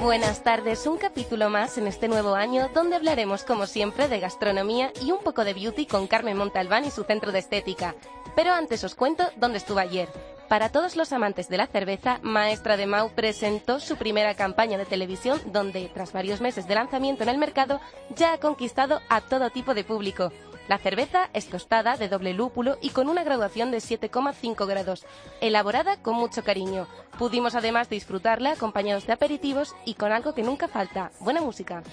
Buenas 0.02 0.44
tardes, 0.44 0.88
un 0.88 0.98
capítulo 0.98 1.52
más 1.52 1.78
en 1.78 1.86
este 1.86 2.08
nuevo 2.08 2.34
año 2.34 2.72
donde 2.74 2.96
hablaremos 2.96 3.44
como 3.44 3.68
siempre 3.68 4.08
de 4.08 4.20
gastronomía 4.20 4.92
y 5.00 5.12
un 5.12 5.20
poco 5.20 5.44
de 5.44 5.54
beauty 5.54 5.86
con 5.86 6.08
Carmen 6.08 6.36
Montalbán 6.38 6.86
y 6.86 6.90
su 6.90 7.04
centro 7.04 7.32
de 7.32 7.38
estética. 7.38 7.94
Pero 8.36 8.52
antes 8.52 8.84
os 8.84 8.96
cuento 8.96 9.26
dónde 9.36 9.60
estuve 9.60 9.80
ayer. 9.82 10.10
Para 10.50 10.70
todos 10.70 10.96
los 10.96 11.14
amantes 11.14 11.50
de 11.50 11.58
la 11.58 11.68
cerveza, 11.68 12.18
Maestra 12.24 12.78
de 12.78 12.88
Mau 12.88 13.12
presentó 13.12 13.80
su 13.80 13.96
primera 13.96 14.34
campaña 14.34 14.80
de 14.80 14.86
televisión 14.86 15.40
donde, 15.46 15.92
tras 15.94 16.14
varios 16.14 16.42
meses 16.42 16.68
de 16.68 16.74
lanzamiento 16.74 17.22
en 17.22 17.30
el 17.30 17.38
mercado, 17.38 17.80
ya 18.16 18.34
ha 18.34 18.40
conquistado 18.40 19.02
a 19.08 19.22
todo 19.22 19.52
tipo 19.52 19.76
de 19.76 19.84
público. 19.84 20.32
La 20.72 20.78
cerveza 20.78 21.30
es 21.34 21.50
tostada 21.50 21.98
de 21.98 22.08
doble 22.08 22.34
lúpulo 22.34 22.78
y 22.82 22.92
con 22.92 23.10
una 23.10 23.26
graduación 23.26 23.72
de 23.72 23.80
7,5 23.80 24.66
grados, 24.66 25.06
elaborada 25.42 25.98
con 25.98 26.16
mucho 26.16 26.46
cariño. 26.46 26.88
Pudimos 27.20 27.56
además 27.56 27.90
disfrutarla 27.90 28.54
acompañados 28.54 29.06
de 29.06 29.12
aperitivos 29.12 29.76
y 29.84 29.96
con 29.96 30.14
algo 30.14 30.34
que 30.34 30.44
nunca 30.44 30.70
falta, 30.70 31.12
buena 31.20 31.42
música. 31.42 31.84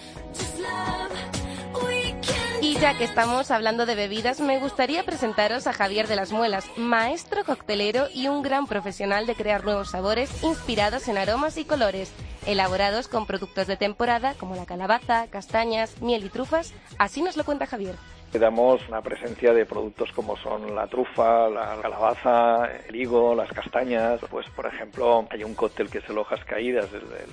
Y 2.63 2.77
ya 2.77 2.97
que 2.97 3.03
estamos 3.03 3.51
hablando 3.51 3.85
de 3.85 3.97
bebidas, 3.97 4.39
me 4.39 4.61
gustaría 4.61 5.03
presentaros 5.03 5.67
a 5.67 5.73
Javier 5.73 6.07
de 6.07 6.15
las 6.15 6.31
Muelas, 6.31 6.65
maestro 6.77 7.45
coctelero 7.45 8.07
y 8.15 8.29
un 8.29 8.43
gran 8.43 8.69
profesional 8.69 9.27
de 9.27 9.35
crear 9.35 9.65
nuevos 9.65 9.91
sabores 9.91 10.45
inspirados 10.45 11.09
en 11.09 11.19
aromas 11.19 11.57
y 11.57 11.65
colores, 11.65 12.13
elaborados 12.47 13.09
con 13.09 13.27
productos 13.27 13.67
de 13.67 13.77
temporada 13.77 14.35
como 14.35 14.55
la 14.55 14.67
calabaza, 14.67 15.27
castañas, 15.27 16.01
miel 16.01 16.25
y 16.25 16.29
trufas. 16.29 16.73
Así 16.97 17.23
nos 17.23 17.37
lo 17.37 17.45
cuenta 17.45 17.67
Javier. 17.67 17.97
Damos 18.33 18.87
una 18.89 19.03
presencia 19.03 19.53
de 19.53 19.67
productos 19.67 20.13
como 20.13 20.37
son 20.37 20.75
la 20.75 20.87
trufa, 20.87 21.49
la 21.49 21.77
calabaza, 21.83 22.71
el 22.87 22.95
higo, 22.95 23.35
las 23.35 23.51
castañas. 23.51 24.21
Pues, 24.31 24.49
por 24.51 24.67
ejemplo, 24.67 25.27
hay 25.31 25.43
un 25.43 25.55
cóctel 25.55 25.91
que 25.91 25.99
es 25.99 26.09
el 26.09 26.19
hojas 26.19 26.45
caídas, 26.45 26.87
el, 26.93 27.03
el 27.03 27.33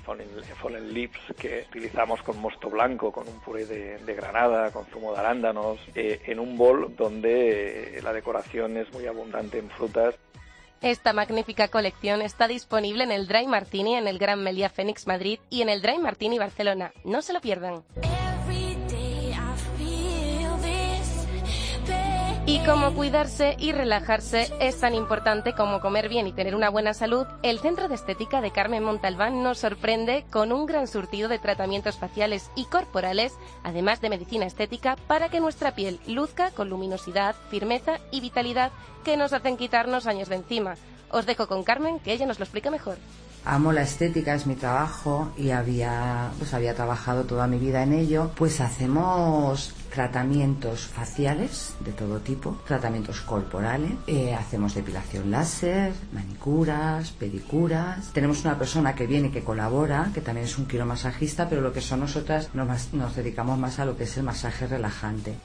fallen, 0.55 0.93
lips, 0.93 1.19
que 1.38 1.65
utilizamos 1.69 2.21
con 2.23 2.39
mosto 2.39 2.69
blanco, 2.69 3.12
con 3.12 3.27
un 3.27 3.39
puré 3.41 3.65
de, 3.65 4.13
granada, 4.15 4.71
con 4.71 4.86
zumo 4.86 5.13
de 5.13 5.19
arándanos, 5.19 5.77
eh, 5.93 6.21
en 6.25 6.39
un 6.39 6.58
bol 6.58 6.95
donde 6.95 7.97
eh, 7.97 8.01
la 8.01 8.13
decoración 8.13 8.77
es 8.77 8.91
muy 8.93 9.05
abundante 9.05 9.60
en 9.60 9.69
frutas. 9.69 10.15
Esta 10.81 11.13
magnífica 11.13 11.67
colección 11.67 12.21
está 12.21 12.47
disponible 12.47 13.03
en 13.03 13.12
el 13.12 13.27
Dry 13.27 13.47
Martini 13.47 13.95
en 13.95 14.08
el 14.08 14.17
Gran 14.17 14.43
Melia 14.43 14.69
Fénix 14.69 15.08
Madrid 15.08 15.39
y 15.49 15.62
en 15.62 15.69
el 15.69 15.81
Dry 15.81 15.97
Martini 15.99 16.38
Barcelona. 16.38 16.91
No 17.03 17.21
se 17.21 17.34
lo 17.34 17.41
pierdan. 17.41 17.84
Y 22.47 22.60
como 22.60 22.93
cuidarse 22.93 23.55
y 23.58 23.71
relajarse 23.71 24.53
es 24.60 24.79
tan 24.79 24.93
importante 24.93 25.53
como 25.53 25.81
comer 25.81 26.10
bien 26.10 26.27
y 26.27 26.31
tener 26.31 26.55
una 26.55 26.69
buena 26.69 26.93
salud, 26.93 27.25
el 27.41 27.58
Centro 27.58 27.88
de 27.88 27.95
Estética 27.95 28.39
de 28.39 28.51
Carmen 28.51 28.84
Montalbán 28.84 29.41
nos 29.41 29.58
sorprende 29.58 30.25
con 30.29 30.51
un 30.51 30.67
gran 30.67 30.88
surtido 30.88 31.27
de 31.27 31.39
tratamientos 31.39 31.97
faciales 31.97 32.51
y 32.55 32.65
corporales, 32.65 33.34
además 33.63 33.99
de 33.99 34.12
medicina 34.12 34.45
estética, 34.45 34.95
para 35.08 35.29
que 35.29 35.39
nuestra 35.39 35.73
piel 35.73 35.99
luzca 36.05 36.51
con 36.51 36.69
luminosidad, 36.69 37.36
firmeza 37.49 37.99
y 38.12 38.21
vitalidad 38.21 38.71
que 39.03 39.17
nos 39.17 39.34
hacen 39.34 39.58
quitarnos 39.58 40.05
años 40.05 40.29
de 40.29 40.36
encima. 40.36 40.75
Os 41.10 41.25
dejo 41.25 41.47
con 41.47 41.63
Carmen, 41.63 41.99
que 41.99 42.13
ella 42.13 42.27
nos 42.27 42.38
lo 42.38 42.43
explica 42.43 42.69
mejor. 42.69 42.97
Amo 43.45 43.71
la 43.71 43.84
estética, 43.84 44.34
es 44.34 44.47
mi 44.47 44.55
trabajo 44.55 45.31
y 45.38 45.51
había, 45.51 46.31
pues 46.39 46.55
había 46.55 46.73
trabajado 46.73 47.25
toda 47.25 47.45
mi 47.45 47.60
vida 47.60 47.84
en 47.84 47.93
ello. 47.93 48.31
Pues 48.36 48.60
hacemos 48.60 49.71
tratamientos 49.93 50.88
faciales 50.88 51.75
de 51.79 51.91
todo 51.91 52.19
tipo, 52.19 52.58
tratamientos 52.67 53.21
corporales, 53.21 53.91
eh, 54.08 54.34
hacemos 54.34 54.73
depilación 54.73 55.29
láser, 55.29 55.93
manicuras, 56.12 57.12
pedicuras. 57.12 58.12
Tenemos 58.13 58.43
una 58.43 58.58
persona 58.58 58.95
que 58.95 59.05
viene 59.05 59.29
que 59.29 59.43
colabora, 59.43 60.10
que 60.12 60.21
también 60.21 60.47
es 60.47 60.58
un 60.58 60.65
quiromasajista, 60.65 61.47
pero 61.47 61.62
lo 61.62 61.71
que 61.71 61.81
son 61.81 61.99
nosotras 61.99 62.49
nos, 62.55 62.93
nos 62.93 63.15
dedicamos 63.15 63.60
más 63.60 63.77
a 63.77 63.86
lo 63.86 63.95
que 63.95 64.05
es 64.05 64.17
el 64.17 64.23
masaje 64.23 64.65
relajante. 64.65 65.36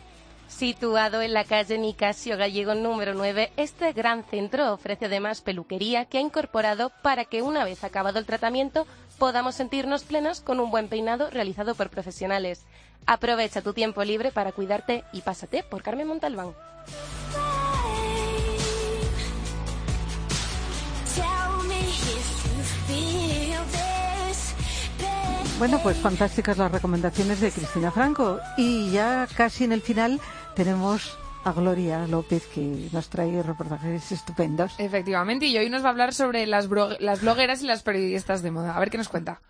Situado 0.50 1.22
en 1.22 1.32
la 1.32 1.44
calle 1.44 1.78
Nicasio 1.78 2.36
Gallego 2.36 2.74
número 2.74 3.14
9, 3.14 3.52
este 3.56 3.92
gran 3.92 4.24
centro 4.24 4.74
ofrece 4.74 5.06
además 5.06 5.40
peluquería 5.40 6.04
que 6.04 6.18
ha 6.18 6.20
incorporado 6.20 6.90
para 7.02 7.24
que 7.24 7.40
una 7.40 7.64
vez 7.64 7.82
acabado 7.82 8.18
el 8.18 8.26
tratamiento 8.26 8.86
podamos 9.18 9.54
sentirnos 9.54 10.04
plenos 10.04 10.40
con 10.40 10.60
un 10.60 10.70
buen 10.70 10.88
peinado 10.88 11.30
realizado 11.30 11.74
por 11.74 11.88
profesionales. 11.88 12.66
Aprovecha 13.06 13.62
tu 13.62 13.72
tiempo 13.72 14.04
libre 14.04 14.32
para 14.32 14.52
cuidarte 14.52 15.04
y 15.12 15.22
pásate 15.22 15.62
por 15.62 15.82
Carmen 15.82 16.08
Montalbán. 16.08 16.52
Bueno, 25.60 25.78
pues 25.82 25.98
fantásticas 25.98 26.56
las 26.56 26.72
recomendaciones 26.72 27.38
de 27.42 27.50
Cristina 27.50 27.90
Franco. 27.90 28.40
Y 28.56 28.90
ya 28.92 29.28
casi 29.36 29.64
en 29.64 29.72
el 29.72 29.82
final 29.82 30.18
tenemos 30.56 31.18
a 31.44 31.52
Gloria 31.52 32.06
López 32.06 32.46
que 32.46 32.88
nos 32.92 33.10
trae 33.10 33.42
reportajes 33.42 34.10
estupendos. 34.10 34.72
Efectivamente, 34.78 35.44
y 35.44 35.58
hoy 35.58 35.68
nos 35.68 35.82
va 35.84 35.88
a 35.88 35.90
hablar 35.90 36.14
sobre 36.14 36.46
las, 36.46 36.66
las 36.98 37.20
blogueras 37.20 37.62
y 37.62 37.66
las 37.66 37.82
periodistas 37.82 38.40
de 38.40 38.50
moda. 38.52 38.74
A 38.74 38.80
ver 38.80 38.88
qué 38.88 38.96
nos 38.96 39.10
cuenta. 39.10 39.42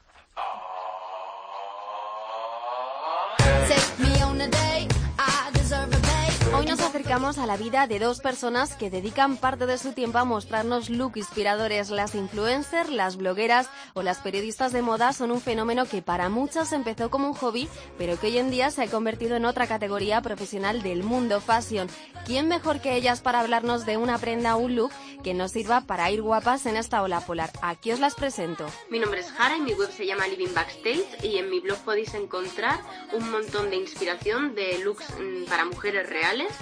Acercamos 7.11 7.39
a 7.39 7.47
la 7.47 7.57
vida 7.57 7.89
de 7.89 7.99
dos 7.99 8.21
personas 8.21 8.77
que 8.77 8.89
dedican 8.89 9.37
parte 9.37 9.67
de 9.67 9.79
su 9.79 9.95
tiempo 9.95 10.19
a 10.19 10.25
mostrarnos 10.25 10.91
look 10.91 11.17
inspiradores. 11.17 11.91
Las 11.91 12.15
influencers, 12.15 12.89
las 12.89 13.17
blogueras 13.17 13.69
o 13.95 14.05
las 14.05 14.19
periodistas 14.19 14.73
de 14.73 14.81
moda 14.81 15.13
son 15.13 15.33
un 15.33 15.41
fenómeno 15.41 15.87
que 15.87 16.03
para 16.03 16.29
muchas 16.29 16.73
empezó 16.73 17.11
como 17.11 17.27
un 17.27 17.35
hobby, 17.35 17.69
pero 17.99 18.17
que 18.17 18.29
hoy 18.29 18.39
en 18.39 18.53
día 18.53 18.71
se 18.71 18.85
ha 18.85 18.87
convertido 18.87 19.35
en 19.35 19.45
otra 19.45 19.67
categoría 19.67 20.23
profesional 20.23 20.83
del 20.83 21.03
mundo 21.03 21.41
fashion. 21.41 21.89
¿Quién 22.27 22.47
mejor 22.47 22.81
que 22.81 22.95
ellas 22.95 23.21
para 23.21 23.41
hablarnos 23.41 23.87
de 23.87 23.97
una 23.97 24.17
prenda 24.19 24.55
o 24.55 24.61
un 24.61 24.77
look 24.77 24.93
que 25.25 25.35
nos 25.35 25.51
sirva 25.51 25.81
para 25.81 26.09
ir 26.13 26.23
guapas 26.23 26.65
en 26.67 26.77
esta 26.77 27.03
ola 27.03 27.23
polar? 27.23 27.51
Aquí 27.61 27.91
os 27.91 27.99
las 27.99 28.15
presento. 28.15 28.67
Mi 28.89 29.01
nombre 29.01 29.19
es 29.19 29.33
Jara 29.33 29.57
y 29.57 29.63
mi 29.63 29.73
web 29.73 29.91
se 29.91 30.07
llama 30.07 30.29
Living 30.29 30.55
Backstage 30.55 31.25
y 31.25 31.39
en 31.39 31.51
mi 31.51 31.59
blog 31.59 31.79
podéis 31.79 32.15
encontrar 32.15 32.79
un 33.13 33.33
montón 33.33 33.69
de 33.69 33.75
inspiración 33.79 34.55
de 34.55 34.79
looks 34.85 35.11
mm, 35.19 35.47
para 35.49 35.65
mujeres 35.65 36.09
reales 36.09 36.53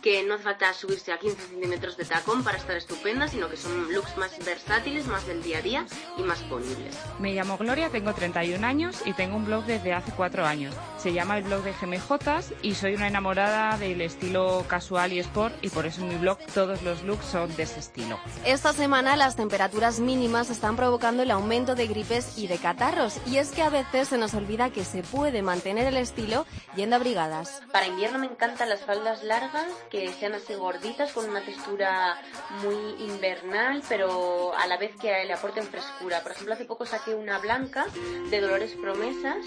que 0.00 0.22
no 0.22 0.34
hace 0.34 0.44
falta 0.44 0.72
subirse 0.72 1.12
a 1.12 1.18
15 1.18 1.36
centímetros 1.36 1.96
de 1.96 2.04
tacón 2.04 2.42
para 2.42 2.58
estar 2.58 2.76
estupenda, 2.76 3.28
sino 3.28 3.48
que 3.48 3.56
son 3.56 3.92
looks 3.92 4.16
más 4.16 4.38
versátiles, 4.44 5.06
más 5.06 5.26
del 5.26 5.42
día 5.42 5.58
a 5.58 5.62
día 5.62 5.86
y 6.16 6.22
más 6.22 6.40
ponibles. 6.40 6.96
Me 7.18 7.34
llamo 7.34 7.58
Gloria, 7.58 7.90
tengo 7.90 8.14
31 8.14 8.66
años 8.66 9.02
y 9.04 9.12
tengo 9.12 9.36
un 9.36 9.44
blog 9.44 9.64
desde 9.64 9.92
hace 9.92 10.12
4 10.12 10.46
años. 10.46 10.74
Se 10.98 11.12
llama 11.12 11.38
el 11.38 11.44
blog 11.44 11.62
de 11.62 11.72
GMJs 11.72 12.54
y 12.62 12.74
soy 12.74 12.94
una 12.94 13.08
enamorada 13.08 13.76
del 13.78 14.00
estilo 14.00 14.64
casual 14.68 15.12
y 15.12 15.20
sport 15.20 15.54
y 15.62 15.68
por 15.68 15.86
eso 15.86 16.00
en 16.02 16.08
mi 16.08 16.16
blog 16.16 16.38
todos 16.54 16.82
los 16.82 17.02
looks 17.02 17.26
son 17.26 17.54
de 17.56 17.64
ese 17.64 17.80
estilo. 17.80 18.18
Esta 18.44 18.72
semana 18.72 19.16
las 19.16 19.36
temperaturas 19.36 20.00
mínimas 20.00 20.50
están 20.50 20.76
provocando 20.76 21.22
el 21.22 21.30
aumento 21.30 21.74
de 21.74 21.86
gripes 21.86 22.38
y 22.38 22.46
de 22.46 22.58
catarros 22.58 23.18
y 23.26 23.36
es 23.36 23.50
que 23.50 23.62
a 23.62 23.70
veces 23.70 24.08
se 24.08 24.18
nos 24.18 24.34
olvida 24.34 24.70
que 24.70 24.84
se 24.84 25.02
puede 25.02 25.42
mantener 25.42 25.86
el 25.86 25.96
estilo 25.96 26.46
yendo 26.76 26.96
abrigadas. 26.96 27.62
Para 27.72 27.86
invierno 27.86 28.18
me 28.18 28.26
encantan 28.26 28.68
las 28.68 28.80
faldas 28.80 29.22
largas 29.22 29.66
que 29.90 30.12
sean 30.12 30.34
así 30.34 30.54
gorditas 30.54 31.12
con 31.12 31.28
una 31.28 31.40
textura 31.40 32.20
muy 32.62 33.04
invernal 33.04 33.82
pero 33.88 34.54
a 34.56 34.66
la 34.66 34.76
vez 34.76 34.94
que 34.96 35.24
le 35.24 35.32
aporten 35.32 35.64
frescura. 35.64 36.22
Por 36.22 36.32
ejemplo, 36.32 36.54
hace 36.54 36.64
poco 36.64 36.86
saqué 36.86 37.14
una 37.14 37.38
blanca 37.38 37.86
de 38.30 38.40
Dolores 38.40 38.74
Promesas 38.80 39.44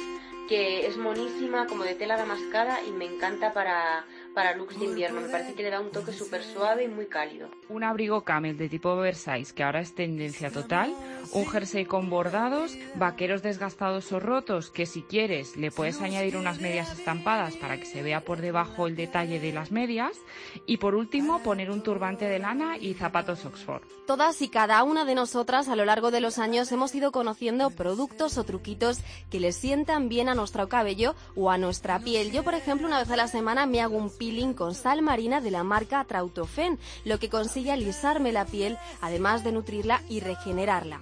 que 0.47 0.85
es 0.87 0.97
monísima 0.97 1.67
como 1.67 1.83
de 1.83 1.95
tela 1.95 2.17
damascada 2.17 2.83
y 2.83 2.91
me 2.91 3.05
encanta 3.05 3.53
para, 3.53 4.05
para 4.33 4.55
looks 4.55 4.79
de 4.79 4.85
invierno. 4.85 5.21
Me 5.21 5.29
parece 5.29 5.53
que 5.53 5.63
le 5.63 5.69
da 5.69 5.79
un 5.79 5.91
toque 5.91 6.11
súper 6.11 6.43
suave 6.43 6.85
y 6.85 6.87
muy 6.87 7.07
cálido. 7.07 7.49
Un 7.69 7.83
abrigo 7.83 8.23
camel 8.23 8.57
de 8.57 8.69
tipo 8.69 8.89
oversize 8.89 9.53
que 9.53 9.63
ahora 9.63 9.81
es 9.81 9.95
tendencia 9.95 10.51
total, 10.51 10.93
un 11.31 11.45
jersey 11.45 11.85
con 11.85 12.09
bordados, 12.09 12.77
vaqueros 12.95 13.41
desgastados 13.41 14.11
o 14.11 14.19
rotos 14.19 14.69
que 14.69 14.85
si 14.85 15.01
quieres 15.01 15.55
le 15.57 15.71
puedes 15.71 16.01
añadir 16.01 16.37
unas 16.37 16.59
medias 16.59 16.91
estampadas 16.97 17.55
para 17.55 17.77
que 17.77 17.85
se 17.85 18.01
vea 18.01 18.21
por 18.21 18.41
debajo 18.41 18.87
el 18.87 18.95
detalle 18.95 19.39
de 19.39 19.53
las 19.53 19.71
medias 19.71 20.17
y 20.65 20.77
por 20.77 20.95
último 20.95 21.41
poner 21.43 21.71
un 21.71 21.81
turbante 21.81 22.25
de 22.25 22.39
lana 22.39 22.77
y 22.77 22.93
zapatos 22.93 23.45
Oxford. 23.45 23.83
Todas 24.05 24.41
y 24.41 24.49
cada 24.49 24.83
una 24.83 25.05
de 25.05 25.15
nosotras 25.15 25.69
a 25.69 25.75
lo 25.75 25.85
largo 25.85 26.11
de 26.11 26.21
los 26.21 26.37
años 26.37 26.71
hemos 26.71 26.93
ido 26.93 27.11
conociendo 27.11 27.69
productos 27.69 28.37
o 28.37 28.43
truquitos 28.43 28.99
que 29.29 29.39
les 29.39 29.55
sientan 29.55 30.09
bien 30.09 30.29
a 30.29 30.35
nuestro 30.35 30.67
cabello 30.67 31.15
o 31.35 31.51
a 31.51 31.57
nuestra 31.57 31.99
piel. 31.99 32.31
Yo, 32.31 32.43
por 32.43 32.53
ejemplo, 32.53 32.87
una 32.87 32.99
vez 32.99 33.09
a 33.09 33.15
la 33.15 33.27
semana 33.27 33.65
me 33.65 33.81
hago 33.81 33.97
un 33.97 34.09
peeling 34.23 34.53
con 34.53 34.73
sal 34.73 35.01
marina 35.01 35.41
de 35.41 35.51
la 35.51 35.63
marca 35.63 36.01
Trautofen, 36.05 36.79
lo 37.03 37.19
que 37.19 37.27
consigue 37.27 37.73
alisarme 37.73 38.31
la 38.31 38.45
piel, 38.45 38.77
además 39.01 39.43
de 39.43 39.51
nutrirla 39.51 40.01
y 40.07 40.21
regenerarla. 40.21 41.01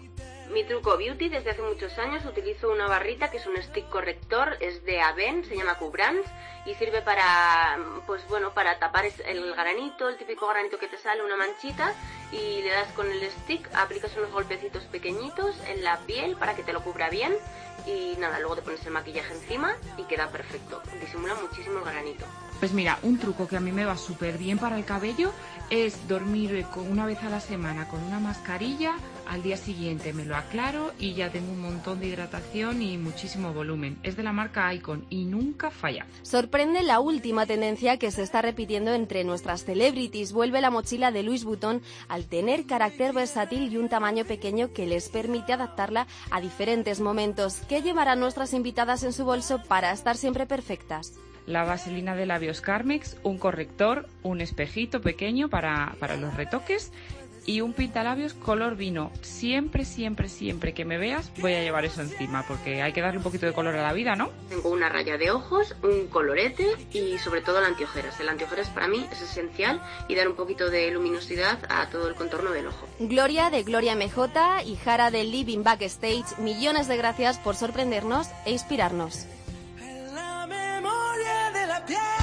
Mi 0.54 0.66
truco 0.66 0.98
beauty 0.98 1.30
desde 1.30 1.52
hace 1.52 1.62
muchos 1.62 1.98
años 1.98 2.26
utilizo 2.26 2.70
una 2.70 2.88
barrita 2.88 3.32
que 3.32 3.38
es 3.38 3.48
un 3.48 3.56
stick 3.62 3.88
corrector, 3.88 4.58
es 4.60 4.84
de 4.84 5.00
Aven, 5.02 5.46
se 5.46 5.56
llama 5.56 5.78
Q-Brands 5.78 6.30
y 6.66 6.74
sirve 6.74 7.02
para, 7.02 7.80
pues 8.06 8.22
bueno, 8.28 8.54
para 8.54 8.78
tapar 8.78 9.06
el 9.06 9.54
granito, 9.54 10.10
el 10.10 10.18
típico 10.18 10.48
granito 10.50 10.78
que 10.78 10.88
te 10.88 10.98
sale, 10.98 11.24
una 11.24 11.38
manchita 11.38 11.94
y 12.34 12.62
le 12.64 12.70
das 12.70 12.92
con 12.94 13.10
el 13.10 13.24
stick, 13.32 13.70
aplicas 13.74 14.16
unos 14.18 14.32
golpecitos 14.32 14.84
pequeñitos 14.86 15.56
en 15.68 15.86
la 15.86 16.00
piel 16.00 16.36
para 16.36 16.54
que 16.54 16.64
te 16.64 16.74
lo 16.74 16.84
cubra 16.84 17.10
bien 17.10 17.34
y 17.88 18.16
nada, 18.20 18.40
luego 18.40 18.58
te 18.58 18.62
pones 18.62 18.86
el 18.86 18.92
maquillaje 18.92 19.34
encima 19.34 19.76
y 19.98 20.04
queda 20.04 20.30
perfecto, 20.30 20.82
disimula 21.00 21.36
muchísimo 21.36 21.80
el 21.80 21.86
granito. 21.86 22.26
Pues 22.60 22.74
mira, 22.74 23.00
un 23.02 23.18
truco 23.18 23.48
que 23.48 23.58
a 23.58 23.60
mí 23.60 23.72
me 23.72 23.86
va 23.86 23.98
súper 23.98 24.38
bien 24.38 24.60
para 24.60 24.78
el 24.78 24.86
cabello 24.86 25.32
es 25.72 26.08
dormir 26.08 26.68
una 26.76 27.06
vez 27.06 27.24
a 27.24 27.30
la 27.30 27.40
semana 27.40 27.88
con 27.88 28.04
una 28.04 28.20
mascarilla, 28.20 28.98
al 29.32 29.44
día 29.44 29.56
siguiente 29.56 30.12
me 30.12 30.26
lo 30.26 30.36
aclaro 30.36 30.92
y 31.00 31.14
ya 31.14 31.30
tengo 31.30 31.54
un 31.54 31.62
montón 31.62 32.02
de 32.02 32.08
hidratación 32.08 32.82
y 32.82 32.98
muchísimo 32.98 33.54
volumen. 33.54 33.98
Es 34.04 34.18
de 34.18 34.24
la 34.24 34.34
marca 34.34 34.74
Icon 34.74 35.06
y 35.10 35.24
nunca 35.24 35.72
falla. 35.72 36.06
Sorprende 36.22 36.84
la 36.84 37.00
última 37.00 37.46
tendencia 37.46 37.96
que 37.98 38.12
se 38.12 38.24
está 38.24 38.42
repitiendo 38.42 38.94
entre 38.94 39.24
nuestras 39.24 39.64
celebrities. 39.64 40.34
Vuelve 40.34 40.60
la 40.60 40.70
mochila 40.70 41.12
de 41.12 41.24
Louis 41.24 41.46
Vuitton 41.46 41.82
al 42.10 42.26
tener 42.26 42.66
carácter 42.66 43.14
versátil 43.14 43.72
y 43.72 43.78
un 43.78 43.88
tamaño 43.88 44.26
pequeño 44.26 44.74
que 44.74 44.86
les 44.86 45.08
permite 45.08 45.54
adaptarla 45.54 46.08
a 46.30 46.42
diferentes 46.42 47.00
momentos. 47.00 47.62
¿Qué 47.70 47.82
llevarán 47.82 48.20
nuestras 48.20 48.54
invitadas 48.54 49.04
en 49.04 49.14
su 49.14 49.24
bolso 49.24 49.64
para 49.64 49.94
estar 49.94 50.18
siempre 50.18 50.46
perfectas? 50.46 51.14
La 51.48 51.64
vaselina 51.64 52.16
de 52.16 52.26
labios 52.26 52.62
Carmex, 52.62 53.18
un 53.24 53.38
corrector, 53.38 54.08
un 54.24 54.42
espejito 54.42 55.02
pequeño 55.02 55.50
para, 55.50 55.96
para 56.00 56.16
los 56.16 56.36
retoques 56.36 56.92
y 57.52 57.60
un 57.60 57.74
pintalabios 57.74 58.34
color 58.34 58.78
vino. 58.78 59.12
Siempre, 59.22 59.84
siempre, 59.84 60.30
siempre 60.30 60.74
que 60.74 60.86
me 60.86 60.98
veas 60.98 61.32
voy 61.40 61.54
a 61.54 61.62
llevar 61.62 61.84
eso 61.84 62.02
encima 62.02 62.46
porque 62.48 62.82
hay 62.82 62.94
que 62.94 63.02
darle 63.02 63.18
un 63.18 63.24
poquito 63.24 63.46
de 63.46 63.52
color 63.52 63.76
a 63.76 63.84
la 63.84 63.92
vida, 63.92 64.16
¿no? 64.16 64.30
Tengo 64.48 64.70
una 64.70 64.88
raya 64.88 65.18
de 65.18 65.32
ojos, 65.32 65.76
un 65.84 66.08
colorete 66.08 66.66
y 66.94 67.18
sobre 67.18 67.42
todo 67.42 67.60
el 67.60 67.66
antiojeras. 67.66 68.20
El 68.22 68.30
antiojeras 68.30 68.70
para 68.70 68.88
mí 68.88 69.06
es 69.12 69.22
esencial 69.22 69.82
y 70.08 70.16
dar 70.16 70.30
un 70.30 70.36
poquito 70.36 70.70
de 70.70 70.92
luminosidad 70.92 71.60
a 71.68 71.90
todo 71.90 72.08
el 72.08 72.16
contorno 72.16 72.52
del 72.52 72.68
ojo. 72.68 72.88
Gloria 73.00 73.50
de 73.50 73.64
Gloria 73.64 73.96
MJ 73.96 74.64
y 74.66 74.78
Jara 74.78 75.12
de 75.12 75.26
Living 75.26 75.64
Backstage, 75.64 76.38
millones 76.38 76.88
de 76.88 76.96
gracias 76.96 77.38
por 77.38 77.56
sorprendernos 77.58 78.30
e 78.46 78.52
inspirarnos. 78.52 79.26
La 80.14 80.48
memoria 80.48 81.52
de 81.52 81.68
la 81.68 81.86
piel 81.86 82.21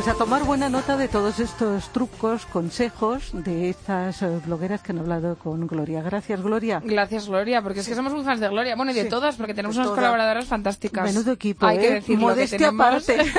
Pues 0.00 0.14
a 0.14 0.14
tomar 0.14 0.44
buena 0.44 0.70
nota 0.70 0.96
de 0.96 1.08
todos 1.08 1.40
estos 1.40 1.92
trucos, 1.92 2.46
consejos 2.46 3.32
de 3.34 3.68
estas 3.68 4.22
eh, 4.22 4.40
blogueras 4.46 4.80
que 4.80 4.92
han 4.92 4.98
hablado 5.00 5.36
con 5.36 5.66
Gloria. 5.66 6.00
Gracias, 6.00 6.40
Gloria. 6.40 6.80
Gracias, 6.82 7.28
Gloria, 7.28 7.60
porque 7.60 7.80
es 7.80 7.86
que 7.86 7.94
somos 7.94 8.14
muy 8.14 8.24
fans 8.24 8.40
de 8.40 8.48
Gloria. 8.48 8.76
Bueno, 8.76 8.92
y 8.92 8.94
de 8.94 9.02
Sí, 9.02 9.08
todas, 9.10 9.36
porque 9.36 9.52
tenemos 9.52 9.76
unas 9.76 9.90
colaboradoras 9.90 10.46
fantásticas. 10.46 11.04
Menudo 11.04 11.32
equipo, 11.32 11.66
Hay 11.66 11.76
que 11.80 11.88
¿eh? 11.88 11.92
decirlo, 11.96 12.18
que 12.18 12.32
Modestia 12.32 12.58
tenemos 12.58 13.10
aparte. 13.10 13.30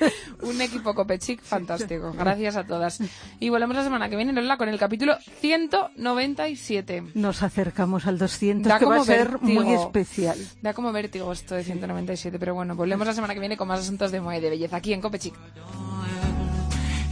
un 0.40 0.58
equipo 0.62 0.94
Copechic 0.94 1.42
fantástico. 1.42 2.14
Gracias 2.14 2.56
a 2.56 2.64
todas. 2.64 2.98
Y 3.38 3.50
volvemos 3.50 3.76
la 3.76 3.84
semana 3.84 4.08
que 4.08 4.16
viene, 4.16 4.32
Lola, 4.32 4.56
con 4.56 4.70
el 4.70 4.78
capítulo 4.78 5.18
197. 5.42 7.08
Nos 7.12 7.42
acercamos 7.42 8.06
al 8.06 8.16
200, 8.16 8.66
Da 8.66 8.78
que 8.78 8.86
va 8.86 8.94
a 8.94 8.98
como 9.00 9.04
ser 9.04 9.38
muy 9.42 9.70
especial. 9.74 10.38
Da 10.62 10.72
como 10.72 10.92
vértigo 10.92 11.30
esto 11.30 11.54
de 11.54 11.62
197, 11.62 12.38
pero 12.38 12.54
bueno, 12.54 12.74
volvemos 12.74 13.06
la 13.06 13.12
semana 13.12 13.34
que 13.34 13.40
viene 13.40 13.58
con 13.58 13.68
más 13.68 13.80
asuntos 13.80 14.10
de 14.10 14.22
moda 14.22 14.38
y 14.38 14.40
de 14.40 14.48
belleza 14.48 14.76
aquí 14.76 14.94
en 14.94 15.02
Copechic. 15.02 15.34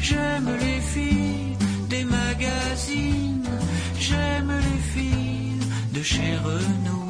J'aime 0.09 0.51
les 0.61 0.81
filles 0.93 1.57
des 1.89 2.05
magazines, 2.05 3.49
j'aime 3.99 4.53
les 4.67 4.81
filles 4.93 5.61
de 5.95 6.03
chez 6.03 6.37
Renault, 6.45 7.09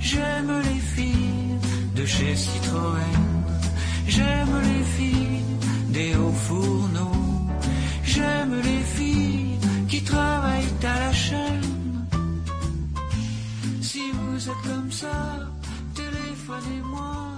j'aime 0.00 0.52
les 0.68 0.80
filles 0.94 1.58
de 1.96 2.06
chez 2.06 2.36
Citroën, 2.36 3.24
j'aime 4.06 4.54
les 4.70 4.84
filles 4.96 5.56
des 5.88 6.14
hauts 6.14 6.40
fourneaux, 6.46 7.48
j'aime 8.04 8.54
les 8.54 8.84
filles 8.96 9.58
qui 9.88 10.00
travaillent 10.04 10.76
à 10.84 10.98
la 11.06 11.12
chaîne. 11.12 12.06
Si 13.82 14.02
vous 14.12 14.48
êtes 14.48 14.62
comme 14.64 14.92
ça, 14.92 15.40
téléphonez-moi. 15.96 17.35